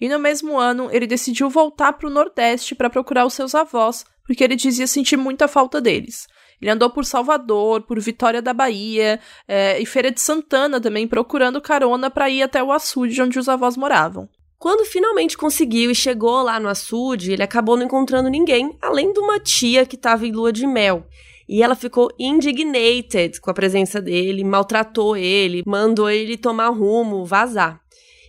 [0.00, 4.04] E no mesmo ano, ele decidiu voltar para o Nordeste para procurar os seus avós,
[4.24, 6.26] porque ele dizia sentir muita falta deles.
[6.60, 11.60] Ele andou por Salvador, por Vitória da Bahia é, e Feira de Santana também, procurando
[11.60, 14.28] carona para ir até o açude onde os avós moravam.
[14.58, 19.20] Quando finalmente conseguiu e chegou lá no açude, ele acabou não encontrando ninguém, além de
[19.20, 21.06] uma tia que estava em lua de mel.
[21.48, 27.80] E ela ficou indignated com a presença dele, maltratou ele, mandou ele tomar rumo, vazar.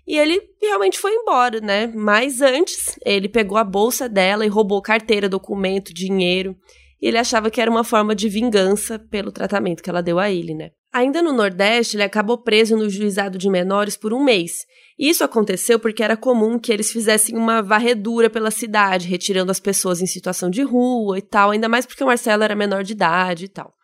[0.10, 1.86] E ele realmente foi embora, né?
[1.86, 6.58] Mas antes, ele pegou a bolsa dela e roubou carteira, documento, dinheiro.
[7.00, 10.32] E ele achava que era uma forma de vingança pelo tratamento que ela deu a
[10.32, 10.72] ele, né?
[10.92, 14.66] Ainda no Nordeste, ele acabou preso no juizado de menores por um mês.
[14.98, 20.02] Isso aconteceu porque era comum que eles fizessem uma varredura pela cidade, retirando as pessoas
[20.02, 23.46] em situação de rua e tal, ainda mais porque o Marcelo era menor de idade
[23.46, 23.76] e tal.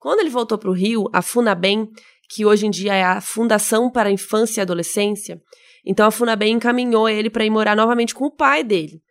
[0.00, 1.88] Quando ele voltou para o Rio, a FUNABEM
[2.30, 5.42] que hoje em dia é a Fundação para a Infância e Adolescência.
[5.84, 9.02] Então a Funabem encaminhou ele para ir morar novamente com o pai dele.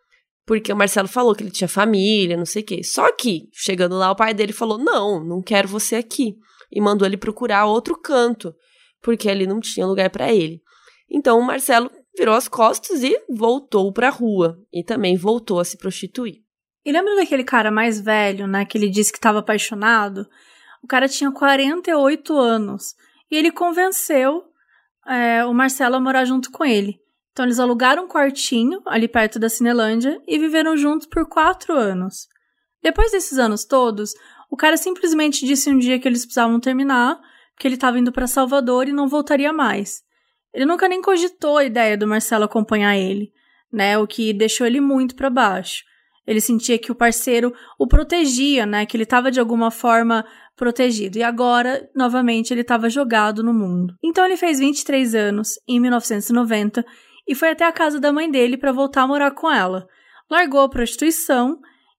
[0.46, 2.84] Porque o Marcelo falou que ele tinha família, não sei o quê.
[2.84, 6.36] Só que, chegando lá, o pai dele falou: Não, não quero você aqui.
[6.72, 8.54] E mandou ele procurar outro canto,
[9.02, 10.62] porque ali não tinha lugar para ele.
[11.10, 14.60] Então o Marcelo virou as costas e voltou para a rua.
[14.74, 16.42] E também voltou a se prostituir.
[16.86, 18.66] E lembra daquele cara mais velho, né?
[18.66, 20.28] Que ele disse que estava apaixonado?
[20.84, 22.96] O cara tinha 48 anos.
[23.30, 24.49] E ele convenceu
[25.10, 27.00] é, o Marcelo a morar junto com ele.
[27.32, 32.28] Então eles alugaram um quartinho ali perto da Cinelândia e viveram juntos por quatro anos.
[32.82, 34.14] Depois desses anos todos,
[34.50, 37.20] o cara simplesmente disse um dia que eles precisavam terminar,
[37.58, 40.02] que ele estava indo para Salvador e não voltaria mais.
[40.54, 43.32] Ele nunca nem cogitou a ideia do Marcelo acompanhar ele,
[43.72, 43.98] né?
[43.98, 45.84] O que deixou ele muito para baixo.
[46.26, 48.86] Ele sentia que o parceiro o protegia, né?
[48.86, 50.26] Que ele estava de alguma forma
[50.60, 51.18] protegido.
[51.18, 53.96] E agora, novamente, ele estava jogado no mundo.
[54.04, 56.86] Então ele fez 23 anos em 1990
[57.26, 59.88] e foi até a casa da mãe dele para voltar a morar com ela.
[60.30, 61.58] Largou a prostituição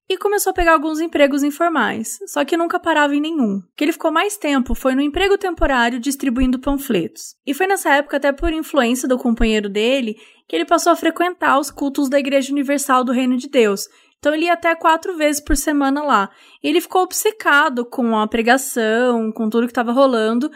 [0.08, 3.58] e começou a pegar alguns empregos informais, só que nunca parava em nenhum.
[3.58, 7.36] O que ele ficou mais tempo foi no emprego temporário distribuindo panfletos.
[7.46, 10.16] E foi nessa época, até por influência do companheiro dele,
[10.48, 13.86] que ele passou a frequentar os cultos da Igreja Universal do Reino de Deus,
[14.20, 16.30] então ele ia até quatro vezes por semana lá.
[16.62, 20.50] Ele ficou obcecado com a pregação, com tudo que estava rolando.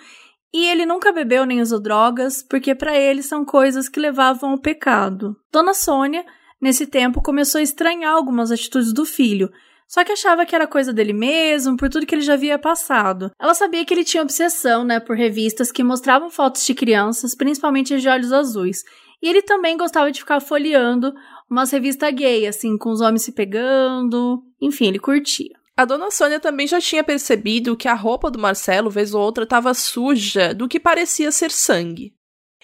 [0.53, 4.59] E ele nunca bebeu nem usou drogas, porque para ele são coisas que levavam ao
[4.59, 5.35] pecado.
[5.51, 6.25] Dona Sônia,
[6.61, 9.51] nesse tempo, começou a estranhar algumas atitudes do filho,
[9.89, 13.31] só que achava que era coisa dele mesmo, por tudo que ele já havia passado.
[13.41, 17.99] Ela sabia que ele tinha obsessão, né, por revistas que mostravam fotos de crianças, principalmente
[17.99, 18.83] de olhos azuis.
[19.23, 21.15] E ele também gostava de ficar folheando
[21.51, 24.43] umas revistas gay, assim, com os homens se pegando.
[24.61, 25.55] Enfim, ele curtia.
[25.77, 29.45] A dona Sônia também já tinha percebido que a roupa do Marcelo, vez ou outra,
[29.45, 32.15] estava suja do que parecia ser sangue.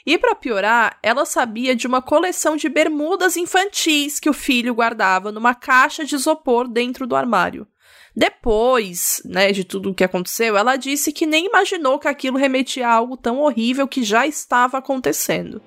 [0.07, 5.31] E para piorar, ela sabia de uma coleção de bermudas infantis que o filho guardava
[5.33, 7.67] numa caixa de isopor dentro do armário.
[8.17, 12.89] Depois, né, de tudo o que aconteceu, ela disse que nem imaginou que aquilo remetia
[12.89, 15.63] a algo tão horrível que já estava acontecendo.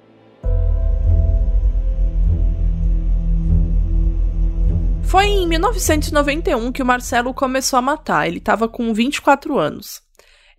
[5.05, 8.27] Foi em 1991 que o Marcelo começou a matar.
[8.27, 10.01] Ele estava com 24 anos.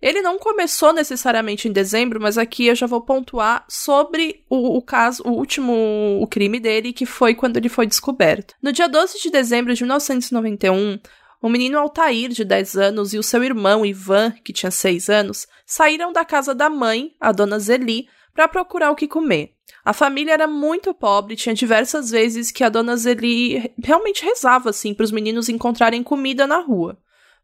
[0.01, 4.81] Ele não começou necessariamente em dezembro, mas aqui eu já vou pontuar sobre o, o,
[4.81, 8.53] caso, o último o crime dele, que foi quando ele foi descoberto.
[8.61, 10.99] No dia 12 de dezembro de 1991,
[11.41, 15.47] o menino Altair, de 10 anos, e o seu irmão Ivan, que tinha 6 anos,
[15.65, 19.54] saíram da casa da mãe, a dona Zeli, para procurar o que comer.
[19.83, 24.93] A família era muito pobre, tinha diversas vezes que a dona Zeli realmente rezava assim
[24.93, 26.97] para os meninos encontrarem comida na rua.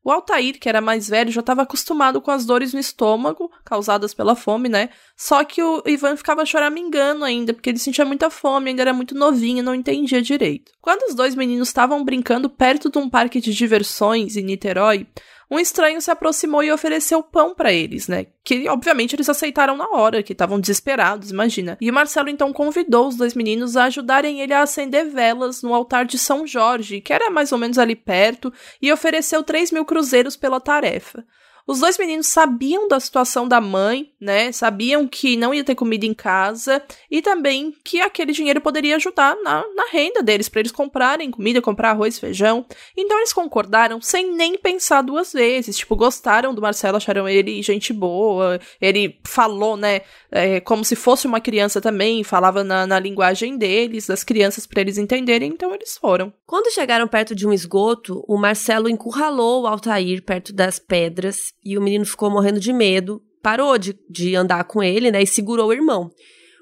[0.03, 4.15] O Altair, que era mais velho, já estava acostumado com as dores no estômago, causadas
[4.15, 4.89] pela fome, né?
[5.15, 9.13] Só que o Ivan ficava choramingando ainda, porque ele sentia muita fome, ainda era muito
[9.13, 10.71] novinho, não entendia direito.
[10.81, 15.05] Quando os dois meninos estavam brincando perto de um parque de diversões em Niterói,
[15.51, 18.27] um estranho se aproximou e ofereceu pão para eles, né?
[18.41, 21.77] Que obviamente eles aceitaram na hora, que estavam desesperados, imagina.
[21.81, 26.05] E Marcelo então convidou os dois meninos a ajudarem ele a acender velas no altar
[26.05, 30.37] de São Jorge, que era mais ou menos ali perto, e ofereceu 3 mil cruzeiros
[30.37, 31.25] pela tarefa.
[31.67, 34.51] Os dois meninos sabiam da situação da mãe, né?
[34.51, 39.35] Sabiam que não ia ter comida em casa e também que aquele dinheiro poderia ajudar
[39.43, 42.65] na, na renda deles, para eles comprarem comida, comprar arroz, feijão.
[42.97, 45.77] Então eles concordaram sem nem pensar duas vezes.
[45.77, 48.59] Tipo, gostaram do Marcelo, acharam ele gente boa.
[48.79, 50.01] Ele falou, né?
[50.31, 54.81] É, como se fosse uma criança também, falava na, na linguagem deles, das crianças, para
[54.81, 55.49] eles entenderem.
[55.49, 56.33] Então eles foram.
[56.45, 61.77] Quando chegaram perto de um esgoto, o Marcelo encurralou o Altair perto das pedras e
[61.77, 65.69] o menino ficou morrendo de medo, parou de, de andar com ele, né, e segurou
[65.69, 66.11] o irmão.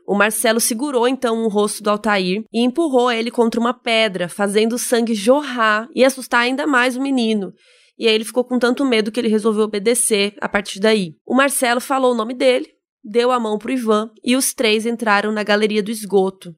[0.08, 4.74] O Marcelo segurou então o rosto do Altair e empurrou ele contra uma pedra, fazendo
[4.74, 7.54] o sangue jorrar e assustar ainda mais o menino.
[7.98, 11.16] E aí ele ficou com tanto medo que ele resolveu obedecer a partir daí.
[11.26, 12.70] O Marcelo falou o nome dele,
[13.04, 16.56] deu a mão pro Ivan e os três entraram na galeria do esgoto.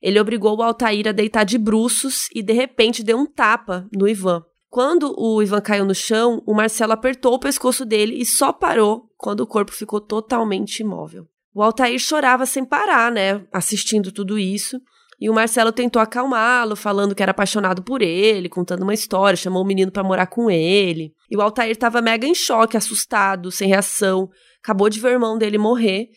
[0.00, 4.08] Ele obrigou o Altair a deitar de bruços e de repente deu um tapa no
[4.08, 4.42] Ivan.
[4.74, 9.08] Quando o Ivan caiu no chão, o Marcelo apertou o pescoço dele e só parou
[9.16, 11.28] quando o corpo ficou totalmente imóvel.
[11.54, 14.80] O Altair chorava sem parar, né, assistindo tudo isso.
[15.20, 19.62] E o Marcelo tentou acalmá-lo, falando que era apaixonado por ele, contando uma história, chamou
[19.62, 21.12] o menino para morar com ele.
[21.30, 24.28] E o Altair estava mega em choque, assustado, sem reação,
[24.60, 26.08] acabou de ver o irmão dele morrer.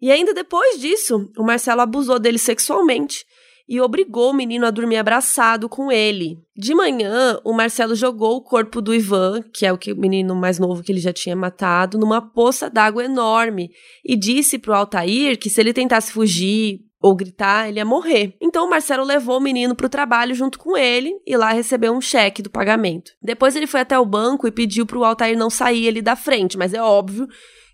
[0.00, 3.24] E ainda depois disso, o Marcelo abusou dele sexualmente
[3.68, 6.38] e obrigou o menino a dormir abraçado com ele.
[6.56, 10.34] De manhã, o Marcelo jogou o corpo do Ivan, que é o, que, o menino
[10.34, 13.70] mais novo que ele já tinha matado, numa poça d'água enorme
[14.04, 18.34] e disse pro Altair que se ele tentasse fugir ou gritar, ele ia morrer.
[18.40, 21.92] Então o Marcelo levou o menino para o trabalho junto com ele e lá recebeu
[21.92, 23.12] um cheque do pagamento.
[23.22, 26.16] Depois ele foi até o banco e pediu para o Altair não sair ali da
[26.16, 27.28] frente, mas é óbvio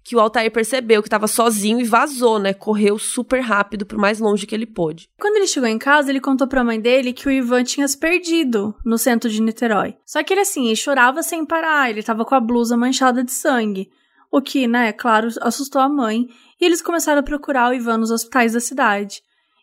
[0.04, 2.52] que o Altair percebeu que estava sozinho e vazou, né?
[2.52, 5.08] Correu super rápido pro mais longe que ele pôde.
[5.20, 7.96] Quando ele chegou em casa, ele contou pra mãe dele que o Ivan tinha se
[7.96, 9.96] perdido no centro de Niterói.
[10.04, 13.32] Só que ele assim, ele chorava sem parar, ele tava com a blusa manchada de
[13.32, 13.90] sangue.
[14.30, 16.26] O que, né, claro, assustou a mãe,
[16.60, 19.22] e eles começaram a procurar o Ivan nos hospitais da cidade.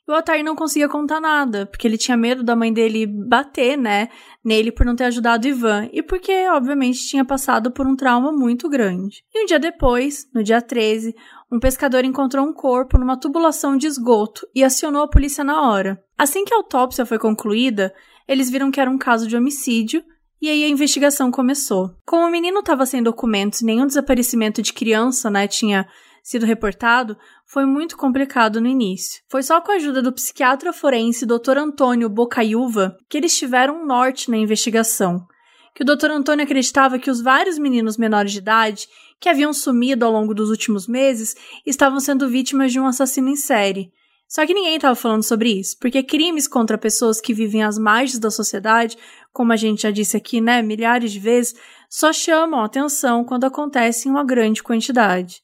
[0.09, 4.09] O Altair não conseguia contar nada, porque ele tinha medo da mãe dele bater, né,
[4.43, 8.67] nele por não ter ajudado Ivan, e porque, obviamente, tinha passado por um trauma muito
[8.67, 9.23] grande.
[9.31, 11.13] E um dia depois, no dia 13,
[11.51, 16.03] um pescador encontrou um corpo numa tubulação de esgoto e acionou a polícia na hora.
[16.17, 17.93] Assim que a autópsia foi concluída,
[18.27, 20.03] eles viram que era um caso de homicídio
[20.41, 21.91] e aí a investigação começou.
[22.03, 25.87] Como o menino estava sem documentos e nenhum desaparecimento de criança, né, tinha
[26.29, 29.21] sido reportado, foi muito complicado no início.
[29.27, 31.57] Foi só com a ajuda do psiquiatra forense Dr.
[31.57, 35.25] Antônio Bocaiúva que eles tiveram um norte na investigação.
[35.73, 36.11] Que o Dr.
[36.11, 38.87] Antônio acreditava que os vários meninos menores de idade
[39.19, 43.35] que haviam sumido ao longo dos últimos meses estavam sendo vítimas de um assassino em
[43.35, 43.91] série.
[44.27, 48.19] Só que ninguém estava falando sobre isso, porque crimes contra pessoas que vivem às margens
[48.19, 48.95] da sociedade
[49.33, 51.55] como a gente já disse aqui, né, milhares de vezes,
[51.89, 55.41] só chamam atenção quando acontece em uma grande quantidade.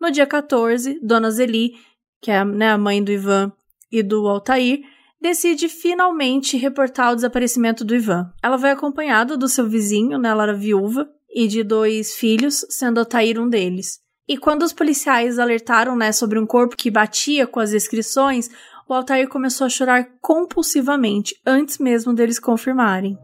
[0.00, 1.72] No dia 14, Dona Zeli,
[2.20, 3.52] que é né, a mãe do Ivan
[3.90, 4.80] e do Altair,
[5.20, 8.32] decide finalmente reportar o desaparecimento do Ivan.
[8.40, 13.00] Ela vai acompanhada do seu vizinho, né, ela era viúva, e de dois filhos, sendo
[13.00, 13.98] Altair um deles.
[14.28, 18.48] E quando os policiais alertaram né, sobre um corpo que batia com as descrições,
[18.88, 23.18] o Altair começou a chorar compulsivamente, antes mesmo deles confirmarem.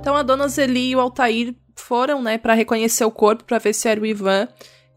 [0.00, 3.72] Então a dona Zeli e o Altair foram, né, para reconhecer o corpo, para ver
[3.72, 4.48] se era o Ivan.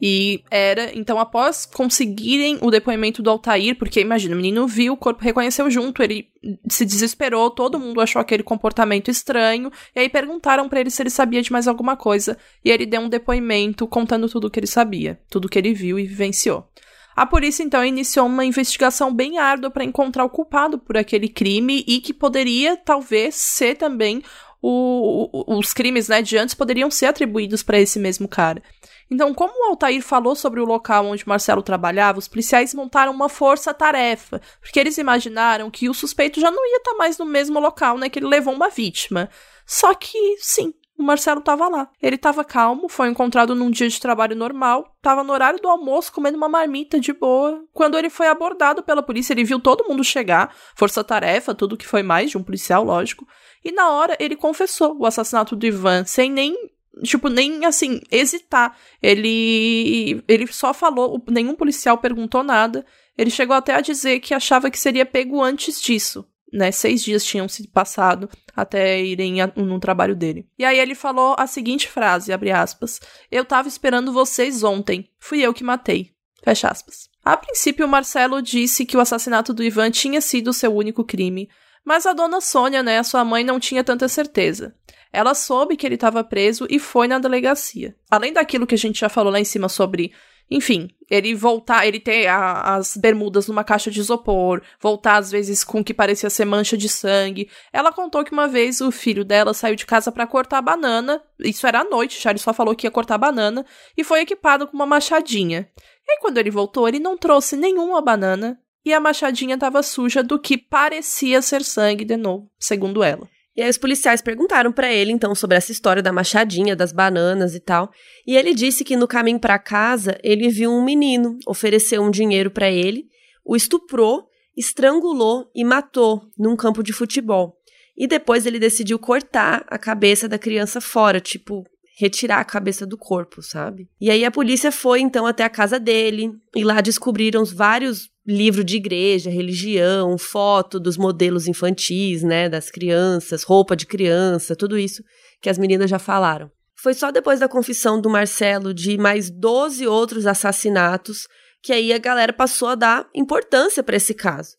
[0.01, 4.97] E era, então, após conseguirem o depoimento do Altair, porque imagina, o menino viu, o
[4.97, 6.27] corpo reconheceu junto, ele
[6.69, 11.09] se desesperou, todo mundo achou aquele comportamento estranho, e aí perguntaram para ele se ele
[11.09, 14.67] sabia de mais alguma coisa, e ele deu um depoimento contando tudo o que ele
[14.67, 16.67] sabia, tudo que ele viu e vivenciou.
[17.15, 21.85] A polícia então iniciou uma investigação bem árdua para encontrar o culpado por aquele crime
[21.87, 24.21] e que poderia talvez ser também
[24.61, 28.61] o, o, os crimes né, de antes poderiam ser atribuídos para esse mesmo cara.
[29.09, 33.29] Então, como o Altair falou sobre o local onde Marcelo trabalhava, os policiais montaram uma
[33.29, 37.59] força-tarefa, porque eles imaginaram que o suspeito já não ia estar tá mais no mesmo
[37.59, 39.29] local, né, que ele levou uma vítima.
[39.65, 41.89] Só que, sim, o Marcelo estava lá.
[42.01, 46.11] Ele estava calmo, foi encontrado num dia de trabalho normal, estava no horário do almoço
[46.11, 47.63] comendo uma marmita de boa.
[47.73, 52.01] Quando ele foi abordado pela polícia, ele viu todo mundo chegar, força-tarefa, tudo que foi
[52.01, 53.27] mais de um policial, lógico.
[53.63, 56.55] E na hora ele confessou o assassinato do Ivan, sem nem
[57.03, 58.77] tipo, nem assim, hesitar.
[59.01, 62.85] Ele ele só falou, nenhum policial perguntou nada.
[63.17, 66.25] Ele chegou até a dizer que achava que seria pego antes disso.
[66.53, 70.47] Né, seis dias tinham se passado até irem no trabalho dele.
[70.57, 72.99] E aí ele falou a seguinte frase, abre aspas,
[73.31, 76.11] eu tava esperando vocês ontem, fui eu que matei,
[76.43, 77.09] fecha aspas.
[77.25, 81.49] A princípio, Marcelo disse que o assassinato do Ivan tinha sido seu único crime,
[81.83, 84.75] mas a dona Sônia, né, sua mãe, não tinha tanta certeza.
[85.11, 87.95] Ela soube que ele estava preso e foi na delegacia.
[88.11, 90.11] Além daquilo que a gente já falou lá em cima sobre,
[90.49, 95.63] enfim, ele voltar, ele ter a, as bermudas numa caixa de isopor, voltar às vezes
[95.63, 97.49] com o que parecia ser mancha de sangue.
[97.73, 101.21] Ela contou que uma vez o filho dela saiu de casa para cortar banana.
[101.39, 103.65] Isso era à noite, Charlie só falou que ia cortar banana
[103.97, 105.69] e foi equipado com uma machadinha.
[106.07, 110.21] E aí, quando ele voltou, ele não trouxe nenhuma banana e a machadinha estava suja
[110.21, 113.27] do que parecia ser sangue de novo, segundo ela.
[113.55, 117.55] E aí os policiais perguntaram para ele então sobre essa história da machadinha, das bananas
[117.55, 117.89] e tal.
[118.27, 122.51] E ele disse que no caminho para casa ele viu um menino, ofereceu um dinheiro
[122.51, 123.07] para ele,
[123.45, 127.57] o estuprou, estrangulou e matou num campo de futebol.
[127.97, 131.63] E depois ele decidiu cortar a cabeça da criança fora, tipo,
[131.97, 133.89] retirar a cabeça do corpo, sabe?
[134.01, 138.65] E aí a polícia foi então até a casa dele e lá descobriram vários livros
[138.65, 145.03] de igreja, religião, foto dos modelos infantis, né, das crianças, roupa de criança, tudo isso
[145.41, 146.49] que as meninas já falaram.
[146.75, 151.27] Foi só depois da confissão do Marcelo de mais 12 outros assassinatos
[151.61, 154.55] que aí a galera passou a dar importância para esse caso.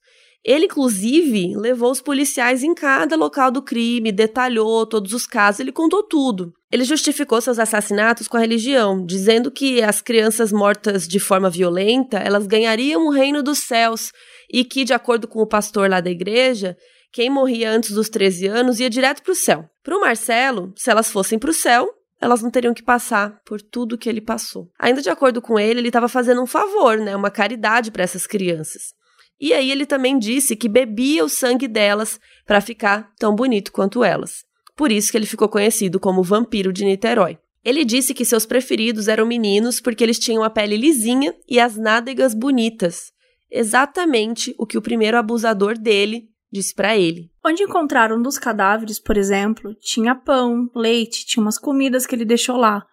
[0.47, 5.73] Ele, inclusive, levou os policiais em cada local do crime, detalhou todos os casos, ele
[5.73, 6.53] contou tudo.
[6.71, 12.19] Ele justificou seus assassinatos com a religião, dizendo que as crianças mortas de forma violenta,
[12.19, 14.13] elas ganhariam o reino dos céus
[14.49, 16.77] e que, de acordo com o pastor lá da igreja,
[17.13, 19.65] quem morria antes dos 13 anos ia direto para o céu.
[19.83, 21.89] Para o Marcelo, se elas fossem para o céu,
[22.21, 24.69] elas não teriam que passar por tudo que ele passou.
[24.79, 28.29] Ainda de acordo com ele, ele estava fazendo um favor, né, uma caridade para essas
[28.29, 28.95] crianças.
[29.41, 34.03] E aí ele também disse que bebia o sangue delas para ficar tão bonito quanto
[34.03, 34.45] elas.
[34.75, 37.39] Por isso que ele ficou conhecido como vampiro de Niterói.
[37.65, 41.77] Ele disse que seus preferidos eram meninos porque eles tinham a pele lisinha e as
[41.77, 43.13] nádegas bonitas.
[43.51, 47.31] Exatamente o que o primeiro abusador dele disse para ele.
[47.45, 52.25] Onde encontraram um dos cadáveres, por exemplo, tinha pão, leite, tinha umas comidas que ele
[52.25, 52.87] deixou lá.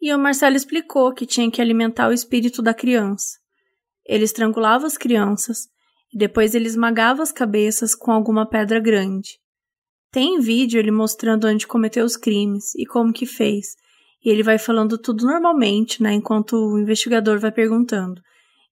[0.00, 3.38] E o Marcelo explicou que tinha que alimentar o espírito da criança.
[4.06, 5.68] Ele estrangulava as crianças
[6.12, 9.38] e depois ele esmagava as cabeças com alguma pedra grande.
[10.10, 13.68] Tem vídeo ele mostrando onde cometeu os crimes e como que fez.
[14.24, 18.20] E ele vai falando tudo normalmente, né, enquanto o investigador vai perguntando.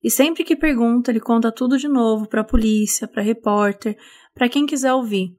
[0.03, 3.97] E sempre que pergunta, ele conta tudo de novo para a polícia, para repórter,
[4.35, 5.31] para quem quiser ouvir.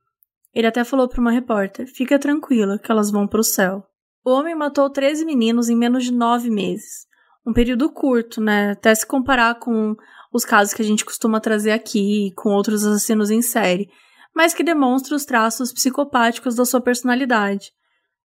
[0.54, 3.84] Ele até falou para uma repórter: "Fica tranquila, que elas vão para o céu".
[4.24, 7.08] O homem matou 13 meninos em menos de nove meses.
[7.46, 8.72] Um período curto, né?
[8.72, 9.96] Até se comparar com
[10.32, 13.90] os casos que a gente costuma trazer aqui, com outros assassinos em série,
[14.34, 17.72] mas que demonstra os traços psicopáticos da sua personalidade.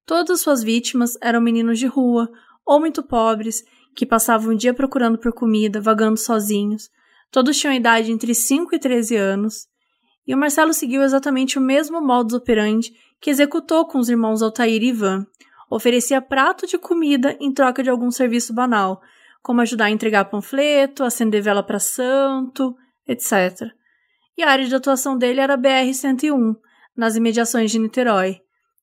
[0.05, 2.31] Todas suas vítimas eram meninos de rua,
[2.65, 6.89] ou muito pobres, que passavam o dia procurando por comida, vagando sozinhos.
[7.31, 9.67] Todos tinham idade entre 5 e 13 anos.
[10.27, 14.83] E o Marcelo seguiu exatamente o mesmo modus operandi que executou com os irmãos Altair
[14.83, 15.27] e Ivan.
[15.71, 19.01] Oferecia prato de comida em troca de algum serviço banal,
[19.47, 22.75] como ajudar a entregar panfleto, acender vela para santo,
[23.07, 23.71] etc.
[24.37, 26.57] E a área de atuação dele era a BR-101,
[26.97, 28.41] nas imediações de Niterói.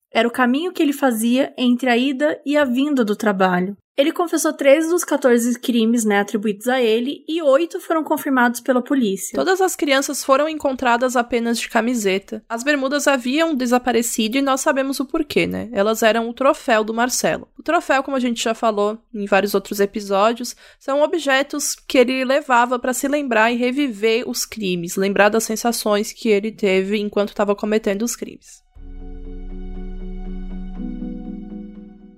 [0.09, 3.75] Era o caminho que ele fazia entre a ida e a vinda do trabalho.
[3.95, 8.81] Ele confessou 13 dos 14 crimes né, atribuídos a ele e oito foram confirmados pela
[8.81, 9.35] polícia.
[9.35, 12.43] Todas as crianças foram encontradas apenas de camiseta.
[12.49, 15.69] As bermudas haviam desaparecido e nós sabemos o porquê, né?
[15.71, 17.47] Elas eram o troféu do Marcelo.
[17.55, 22.25] O troféu, como a gente já falou em vários outros episódios, são objetos que ele
[22.25, 27.29] levava para se lembrar e reviver os crimes, lembrar das sensações que ele teve enquanto
[27.29, 28.62] estava cometendo os crimes.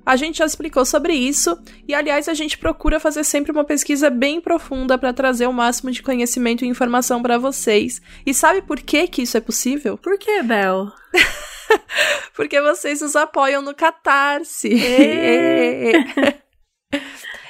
[0.05, 4.09] A gente já explicou sobre isso e, aliás, a gente procura fazer sempre uma pesquisa
[4.09, 8.01] bem profunda para trazer o máximo de conhecimento e informação para vocês.
[8.25, 9.97] E sabe por que que isso é possível?
[9.97, 10.91] Por que, Bel?
[12.35, 14.69] Porque vocês nos apoiam no Catarse.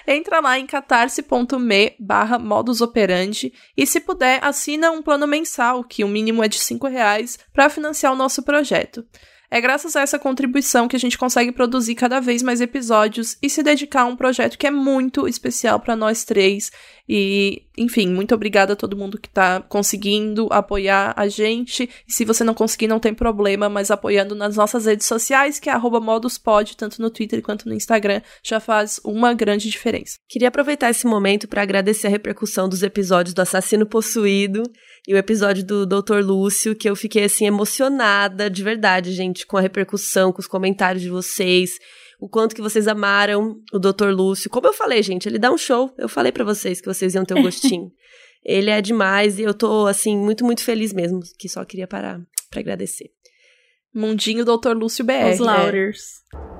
[0.07, 6.03] Entra lá em catarse.me barra modus operandi e se puder, assina um plano mensal, que
[6.03, 9.03] o mínimo é de 5 reais, para financiar o nosso projeto.
[9.49, 13.49] É graças a essa contribuição que a gente consegue produzir cada vez mais episódios e
[13.49, 16.71] se dedicar a um projeto que é muito especial para nós três.
[17.07, 21.89] E, enfim, muito obrigada a todo mundo que tá conseguindo apoiar a gente.
[22.07, 25.69] E se você não conseguir, não tem problema, mas apoiando nas nossas redes sociais, que
[25.69, 30.15] é moduspod, tanto no Twitter quanto no Instagram, já faz uma grande diferença.
[30.27, 34.63] Queria aproveitar esse momento para agradecer a repercussão dos episódios do Assassino Possuído
[35.07, 36.21] e o episódio do Dr.
[36.23, 41.03] Lúcio, que eu fiquei assim emocionada, de verdade, gente, com a repercussão, com os comentários
[41.03, 41.77] de vocês,
[42.19, 44.09] o quanto que vocês amaram o Dr.
[44.09, 44.49] Lúcio.
[44.49, 45.93] Como eu falei, gente, ele dá um show.
[45.97, 47.91] Eu falei para vocês que vocês iam ter um gostinho.
[48.43, 52.21] ele é demais e eu tô assim muito, muito feliz mesmo, que só queria parar
[52.49, 53.09] para agradecer.
[53.93, 54.73] Mundinho Dr.
[54.75, 55.33] Lúcio BR.
[55.33, 56.21] Os Lauders.
[56.33, 56.54] É.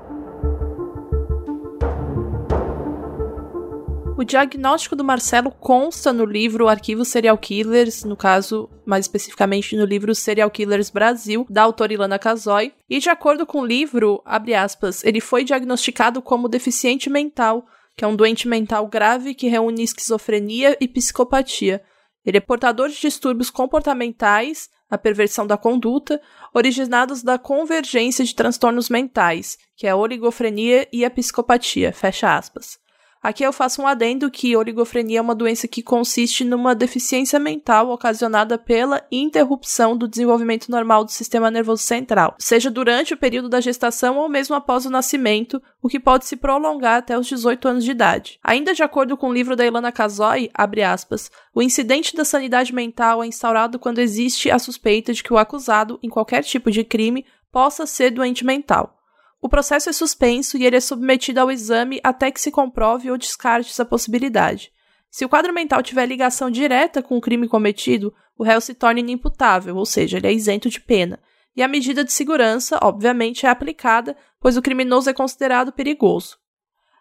[4.18, 9.84] O diagnóstico do Marcelo consta no livro Arquivo Serial Killers, no caso, mais especificamente no
[9.84, 12.72] livro Serial Killers Brasil, da autora Ilana Casoy.
[12.88, 18.06] E de acordo com o livro, abre aspas, ele foi diagnosticado como deficiente mental, que
[18.06, 21.82] é um doente mental grave que reúne esquizofrenia e psicopatia.
[22.24, 26.22] Ele é portador de distúrbios comportamentais, a perversão da conduta,
[26.54, 32.78] originados da convergência de transtornos mentais, que é a oligofrenia e a psicopatia, fecha aspas.
[33.26, 37.90] Aqui eu faço um adendo que oligofrenia é uma doença que consiste numa deficiência mental
[37.90, 43.60] ocasionada pela interrupção do desenvolvimento normal do sistema nervoso central, seja durante o período da
[43.60, 47.84] gestação ou mesmo após o nascimento, o que pode se prolongar até os 18 anos
[47.84, 48.38] de idade.
[48.44, 52.72] Ainda de acordo com o livro da Ilana Kazoy, abre aspas, o incidente da sanidade
[52.72, 56.84] mental é instaurado quando existe a suspeita de que o acusado, em qualquer tipo de
[56.84, 58.95] crime, possa ser doente mental.
[59.40, 63.18] O processo é suspenso e ele é submetido ao exame até que se comprove ou
[63.18, 64.72] descarte essa possibilidade.
[65.10, 69.00] Se o quadro mental tiver ligação direta com o crime cometido, o réu se torna
[69.00, 71.18] inimputável, ou seja, ele é isento de pena.
[71.54, 76.36] E a medida de segurança, obviamente, é aplicada, pois o criminoso é considerado perigoso.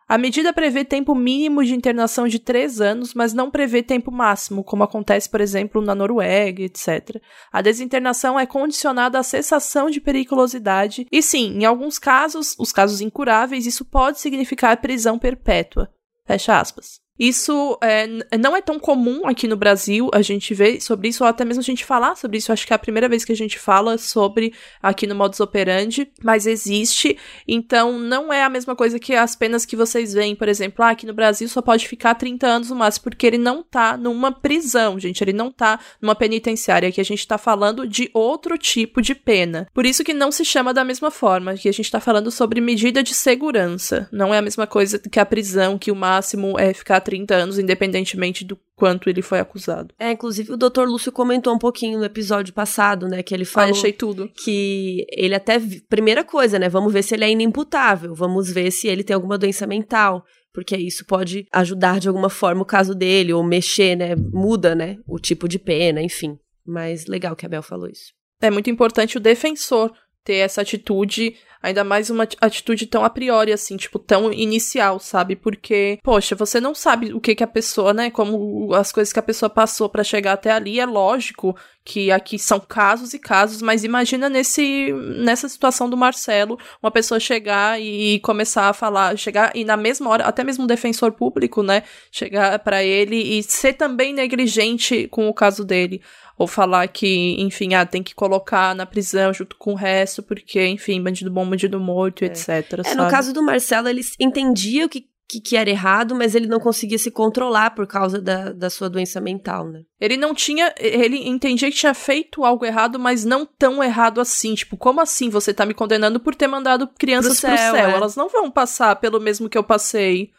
[0.08, 4.64] A medida prevê tempo mínimo de internação de três anos, mas não prevê tempo máximo,
[4.64, 7.20] como acontece, por exemplo, na Noruega, etc.
[7.52, 13.02] A desinternação é condicionada à cessação de periculosidade, e sim, em alguns casos, os casos
[13.02, 15.90] incuráveis, isso pode significar prisão perpétua.
[16.28, 17.05] Fecha aspas.
[17.18, 18.08] Isso é,
[18.38, 21.62] não é tão comum aqui no Brasil a gente ver sobre isso, ou até mesmo
[21.62, 22.52] a gente falar sobre isso.
[22.52, 26.12] Acho que é a primeira vez que a gente fala sobre aqui no modus operandi,
[26.22, 27.18] mas existe.
[27.48, 30.90] Então, não é a mesma coisa que as penas que vocês veem, por exemplo, ah,
[30.90, 34.32] aqui no Brasil só pode ficar 30 anos no máximo, porque ele não tá numa
[34.32, 35.24] prisão, gente.
[35.24, 36.90] Ele não tá numa penitenciária.
[36.90, 39.68] Aqui a gente tá falando de outro tipo de pena.
[39.74, 42.60] Por isso que não se chama da mesma forma, que a gente tá falando sobre
[42.60, 44.10] medida de segurança.
[44.12, 47.60] Não é a mesma coisa que a prisão, que o máximo é ficar 30 anos,
[47.60, 49.94] independentemente do quanto ele foi acusado.
[49.98, 50.84] É, inclusive o Dr.
[50.86, 53.70] Lúcio comentou um pouquinho no episódio passado, né, que ele falou...
[53.70, 54.30] Ah, achei tudo.
[54.44, 55.62] Que ele até...
[55.88, 59.38] Primeira coisa, né, vamos ver se ele é inimputável, vamos ver se ele tem alguma
[59.38, 64.16] doença mental, porque isso pode ajudar de alguma forma o caso dele, ou mexer, né,
[64.16, 66.38] muda, né, o tipo de pena, enfim.
[66.66, 68.12] Mas legal que a Bel falou isso.
[68.42, 69.94] É muito importante o defensor
[70.24, 71.36] ter essa atitude,
[71.66, 75.36] ainda mais uma atitude tão a priori, assim, tipo, tão inicial, sabe?
[75.36, 79.20] Porque, poxa, você não sabe o que que a pessoa, né, como as coisas que
[79.20, 83.62] a pessoa passou para chegar até ali, é lógico que aqui são casos e casos,
[83.62, 89.52] mas imagina nesse, nessa situação do Marcelo, uma pessoa chegar e começar a falar, chegar
[89.56, 93.74] e na mesma hora, até mesmo um defensor público, né, chegar para ele e ser
[93.74, 96.02] também negligente com o caso dele
[96.38, 100.66] ou falar que, enfim, ah, tem que colocar na prisão junto com o resto, porque,
[100.68, 102.28] enfim, bandido bom, bandido morto, é.
[102.28, 102.82] etc.
[102.86, 106.46] É, no caso do Marcelo, ele entendia o que, que, que, era errado, mas ele
[106.46, 109.84] não conseguia se controlar por causa da, da sua doença mental, né?
[110.00, 110.74] Ele não tinha.
[110.78, 114.56] Ele entendia que tinha feito algo errado, mas não tão errado assim.
[114.56, 117.72] Tipo, como assim você tá me condenando por ter mandado crianças pro céu?
[117.72, 117.88] Pro céu?
[117.88, 117.94] É.
[117.94, 120.32] Elas não vão passar pelo mesmo que eu passei.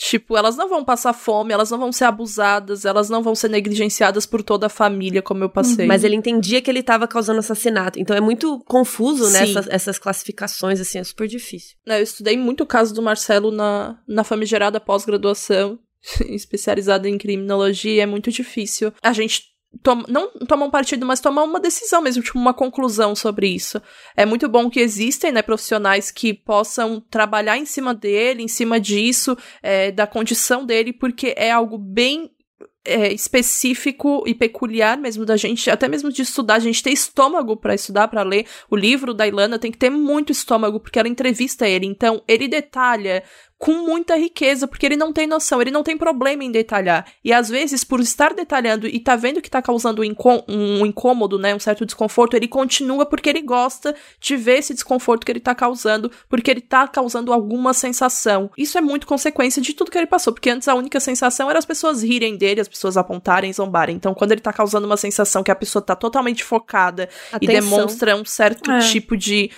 [0.00, 3.50] Tipo, elas não vão passar fome, elas não vão ser abusadas, elas não vão ser
[3.50, 5.84] negligenciadas por toda a família, como eu passei.
[5.86, 8.00] Mas ele entendia que ele estava causando assassinato.
[8.00, 9.42] Então é muito confuso, né?
[9.42, 11.76] Essas, essas, classificações, assim, é super difícil.
[11.84, 15.78] Eu estudei muito o caso do Marcelo na, na famigerada pós-graduação,
[16.30, 18.94] especializada em criminologia, é muito difícil.
[19.02, 19.49] A gente
[19.82, 23.80] Tom, não tomar um partido, mas tomar uma decisão mesmo, tipo uma conclusão sobre isso.
[24.16, 28.80] É muito bom que existem, né, profissionais que possam trabalhar em cima dele, em cima
[28.80, 32.30] disso, é, da condição dele, porque é algo bem
[32.84, 37.56] é, específico e peculiar mesmo da gente, até mesmo de estudar, a gente ter estômago
[37.56, 38.46] para estudar, para ler.
[38.70, 41.86] O livro da Ilana tem que ter muito estômago, porque ela entrevista ele.
[41.86, 43.22] Então, ele detalha
[43.60, 47.06] com muita riqueza, porque ele não tem noção, ele não tem problema em detalhar.
[47.22, 50.42] E às vezes, por estar detalhando e tá vendo que tá causando um, incô
[50.86, 55.30] incômodo, né, um certo desconforto, ele continua porque ele gosta de ver esse desconforto que
[55.30, 58.50] ele tá causando, porque ele tá causando alguma sensação.
[58.56, 61.58] Isso é muito consequência de tudo que ele passou, porque antes a única sensação era
[61.58, 63.94] as pessoas rirem dele, as pessoas apontarem, zombarem.
[63.94, 67.38] Então, quando ele tá causando uma sensação que a pessoa tá totalmente focada Atenção.
[67.42, 68.78] e demonstra um certo é.
[68.78, 69.50] tipo de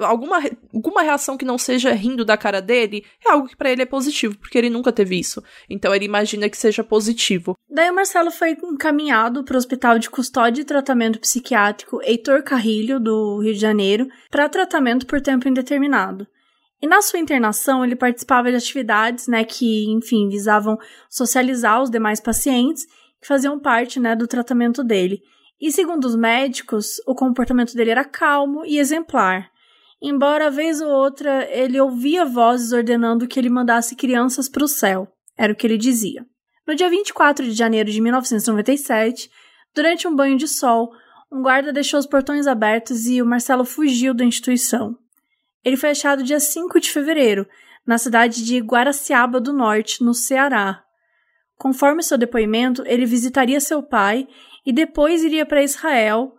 [0.00, 0.40] alguma
[0.72, 3.86] alguma reação que não seja rindo da cara dele, é algo que para ele é
[3.86, 5.42] positivo, porque ele nunca teve isso.
[5.68, 7.56] Então ele imagina que seja positivo.
[7.68, 12.98] Daí o Marcelo foi encaminhado para o Hospital de Custódia e Tratamento Psiquiátrico Heitor Carrilho,
[12.98, 16.26] do Rio de Janeiro, para tratamento por tempo indeterminado.
[16.82, 20.78] E na sua internação, ele participava de atividades, né, que, enfim, visavam
[21.10, 22.86] socializar os demais pacientes
[23.20, 25.20] que faziam parte, né, do tratamento dele.
[25.60, 29.50] E segundo os médicos, o comportamento dele era calmo e exemplar
[30.00, 35.08] embora vez ou outra ele ouvia vozes ordenando que ele mandasse crianças para o céu.
[35.36, 36.24] Era o que ele dizia.
[36.66, 39.30] No dia 24 de janeiro de 1997,
[39.74, 40.92] durante um banho de sol,
[41.32, 44.96] um guarda deixou os portões abertos e o Marcelo fugiu da instituição.
[45.64, 47.46] Ele foi achado dia 5 de fevereiro,
[47.86, 50.82] na cidade de Guaraciaba do Norte, no Ceará.
[51.56, 54.26] Conforme seu depoimento, ele visitaria seu pai
[54.64, 56.34] e depois iria para Israel,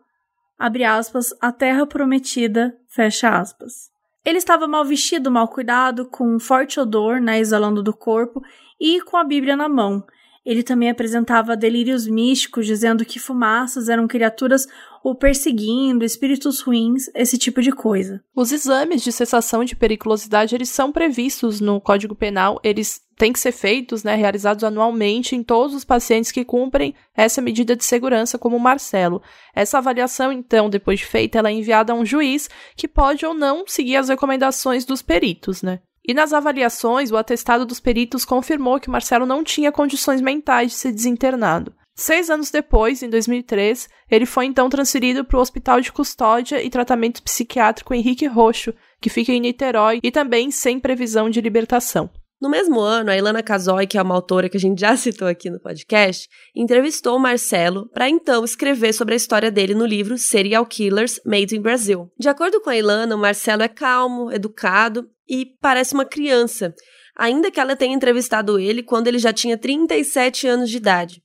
[0.57, 3.89] abre aspas, a terra prometida, fecha aspas.
[4.23, 8.41] Ele estava mal vestido, mal cuidado, com um forte odor, né, exalando do corpo,
[8.79, 10.05] e com a Bíblia na mão.
[10.45, 14.67] Ele também apresentava delírios místicos, dizendo que fumaças eram criaturas
[15.04, 18.24] o perseguindo, espíritos ruins, esse tipo de coisa.
[18.36, 23.39] Os exames de cessação de periculosidade, eles são previstos no Código Penal, eles têm que
[23.39, 28.38] ser feitos, né, realizados anualmente em todos os pacientes que cumprem essa medida de segurança,
[28.38, 29.22] como o Marcelo.
[29.56, 33.34] Essa avaliação, então, depois de feita, ela é enviada a um juiz que pode ou
[33.34, 35.80] não seguir as recomendações dos peritos, né?
[36.04, 40.78] E nas avaliações, o atestado dos peritos confirmou que Marcelo não tinha condições mentais de
[40.78, 41.74] ser desinternado.
[42.02, 46.68] Seis anos depois, em 2003, ele foi então transferido para o Hospital de Custódia e
[46.68, 52.10] Tratamento Psiquiátrico Henrique Roxo, que fica em Niterói e também sem previsão de libertação.
[52.41, 55.28] No mesmo ano, a Ilana Casoy, que é uma autora que a gente já citou
[55.28, 60.18] aqui no podcast, entrevistou o Marcelo para então escrever sobre a história dele no livro
[60.18, 62.12] Serial Killers Made in Brazil.
[62.20, 66.74] De acordo com a Ilana, o Marcelo é calmo, educado e parece uma criança,
[67.16, 71.22] ainda que ela tenha entrevistado ele quando ele já tinha 37 anos de idade.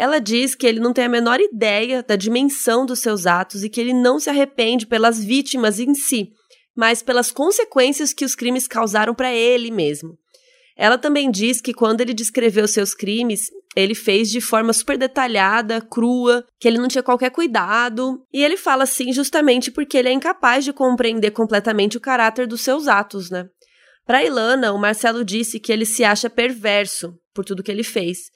[0.00, 3.68] Ela diz que ele não tem a menor ideia da dimensão dos seus atos e
[3.68, 6.30] que ele não se arrepende pelas vítimas em si,
[6.76, 10.16] mas pelas consequências que os crimes causaram para ele mesmo.
[10.76, 15.80] Ela também diz que quando ele descreveu seus crimes, ele fez de forma super detalhada,
[15.80, 18.24] crua, que ele não tinha qualquer cuidado.
[18.32, 22.60] E ele fala assim justamente porque ele é incapaz de compreender completamente o caráter dos
[22.60, 23.48] seus atos, né?
[24.06, 28.30] Para Ilana, o Marcelo disse que ele se acha perverso por tudo que ele fez,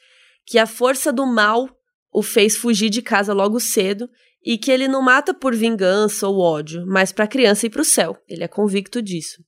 [0.47, 1.69] que a força do mal
[2.13, 4.09] o fez fugir de casa logo cedo
[4.45, 7.83] e que ele não mata por vingança ou ódio, mas para a criança ir para
[7.83, 8.17] o céu.
[8.29, 9.43] Ele é convicto disso.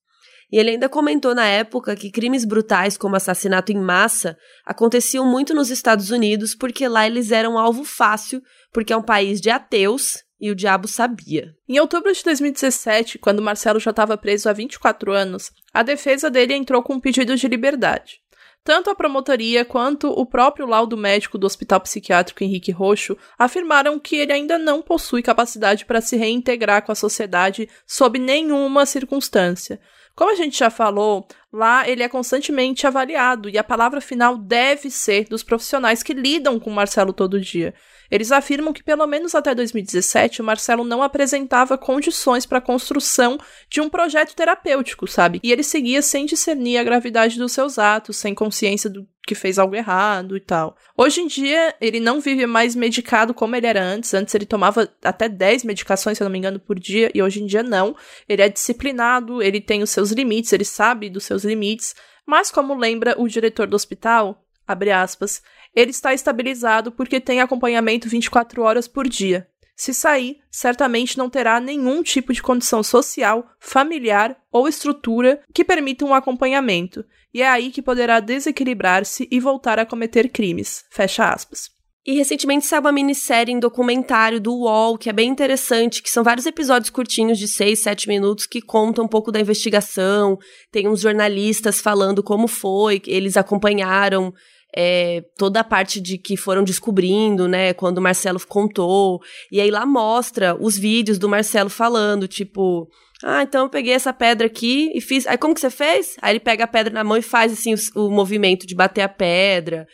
[0.51, 5.53] E ele ainda comentou na época que crimes brutais como assassinato em massa aconteciam muito
[5.53, 8.40] nos Estados Unidos porque lá eles eram alvo fácil,
[8.72, 11.55] porque é um país de ateus e o diabo sabia.
[11.68, 16.55] Em outubro de 2017, quando Marcelo já estava preso há 24 anos, a defesa dele
[16.55, 18.20] entrou com um pedido de liberdade.
[18.64, 24.16] Tanto a promotoria quanto o próprio laudo médico do Hospital Psiquiátrico Henrique Roxo afirmaram que
[24.16, 29.78] ele ainda não possui capacidade para se reintegrar com a sociedade sob nenhuma circunstância.
[30.16, 34.88] Como a gente já falou, lá ele é constantemente avaliado e a palavra final deve
[34.88, 37.74] ser dos profissionais que lidam com o Marcelo todo dia.
[38.08, 43.38] Eles afirmam que pelo menos até 2017 o Marcelo não apresentava condições para a construção
[43.68, 45.40] de um projeto terapêutico, sabe?
[45.42, 49.58] E ele seguia sem discernir a gravidade dos seus atos, sem consciência do que fez
[49.58, 50.76] algo errado e tal.
[50.96, 54.12] Hoje em dia, ele não vive mais medicado como ele era antes.
[54.12, 57.42] Antes ele tomava até 10 medicações, se eu não me engano, por dia, e hoje
[57.42, 57.96] em dia não.
[58.28, 61.94] Ele é disciplinado, ele tem os seus limites, ele sabe dos seus limites,
[62.26, 65.42] mas como lembra o diretor do hospital, abre aspas,
[65.74, 69.48] ele está estabilizado porque tem acompanhamento 24 horas por dia.
[69.76, 76.04] Se sair, certamente não terá nenhum tipo de condição social, familiar ou estrutura que permita
[76.04, 77.04] um acompanhamento,
[77.35, 80.85] e é aí que poderá desequilibrar-se e voltar a cometer crimes.
[80.91, 81.68] Fecha aspas.
[82.07, 86.22] E recentemente saiu uma minissérie em documentário do UOL, que é bem interessante, que são
[86.22, 90.39] vários episódios curtinhos de 6, 7 minutos que contam um pouco da investigação.
[90.70, 94.32] Tem uns jornalistas falando como foi, eles acompanharam
[94.76, 99.20] é, toda a parte de que foram descobrindo, né, quando o Marcelo contou.
[99.51, 102.87] E aí lá mostra os vídeos do Marcelo falando, tipo,
[103.26, 105.26] ah, então eu peguei essa pedra aqui e fiz.
[105.26, 106.14] Aí como que você fez?
[106.20, 109.00] Aí ele pega a pedra na mão e faz assim o, o movimento de bater
[109.00, 109.86] a pedra.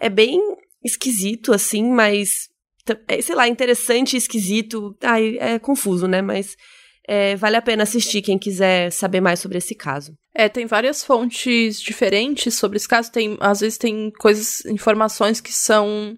[0.00, 0.40] É bem
[0.82, 2.48] esquisito, assim, mas.
[3.06, 4.96] É, sei lá, interessante esquisito.
[5.02, 6.22] Ai, é confuso, né?
[6.22, 6.56] Mas
[7.06, 10.14] é, vale a pena assistir quem quiser saber mais sobre esse caso.
[10.34, 13.12] É, tem várias fontes diferentes sobre esse caso.
[13.12, 16.16] Tem, às vezes tem coisas, informações que são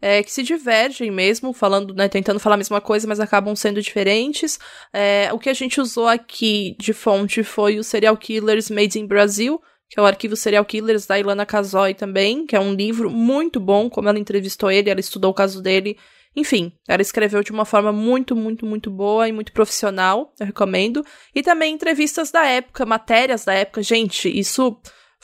[0.00, 3.80] é, que se divergem mesmo, falando, né, tentando falar a mesma coisa, mas acabam sendo
[3.80, 4.58] diferentes.
[4.92, 9.06] É, o que a gente usou aqui de fonte foi o Serial Killers Made in
[9.06, 13.10] Brazil, que é o arquivo Serial Killers da Ilana Casoy também, que é um livro
[13.10, 15.96] muito bom, como ela entrevistou ele, ela estudou o caso dele
[16.36, 21.02] enfim, ela escreveu de uma forma muito, muito, muito boa e muito profissional, eu recomendo.
[21.34, 23.82] E também entrevistas da época, matérias da época.
[23.82, 24.78] Gente, isso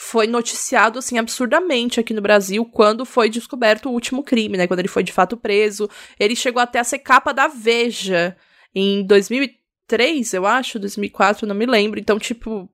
[0.04, 4.66] foi noticiado assim absurdamente aqui no Brasil quando foi descoberto o último crime, né?
[4.66, 5.88] Quando ele foi de fato preso.
[6.18, 8.36] Ele chegou até a ser capa da Veja
[8.74, 12.00] em 2003, eu acho, 2004, não me lembro.
[12.00, 12.68] Então, tipo,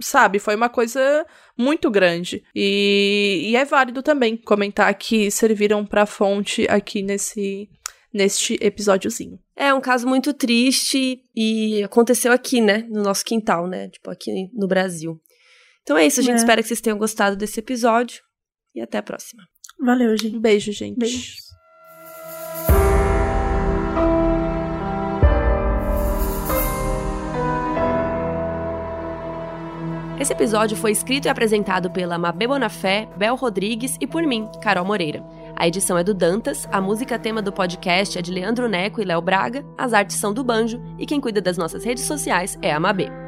[0.00, 1.24] sabe, foi uma coisa
[1.56, 2.42] muito grande.
[2.54, 7.68] E, e é válido também comentar que serviram para fonte aqui nesse
[8.12, 9.40] neste episódiozinho.
[9.56, 14.48] É um caso muito triste e aconteceu aqui, né, no nosso quintal, né, tipo aqui
[14.52, 15.20] no Brasil.
[15.84, 16.36] Então é isso, a gente é.
[16.36, 18.22] espera que vocês tenham gostado desse episódio
[18.74, 19.42] e até a próxima.
[19.78, 20.34] Valeu, gente.
[20.34, 20.98] Um beijo, gente.
[20.98, 21.44] Beijo.
[30.18, 34.86] Esse episódio foi escrito e apresentado pela Mabê Bonafé, Bel Rodrigues e por mim, Carol
[34.86, 35.22] Moreira.
[35.54, 39.04] A edição é do Dantas, a música tema do podcast é de Leandro Neco e
[39.04, 42.72] Léo Braga, as artes são do Banjo e quem cuida das nossas redes sociais é
[42.72, 43.23] a Mabê.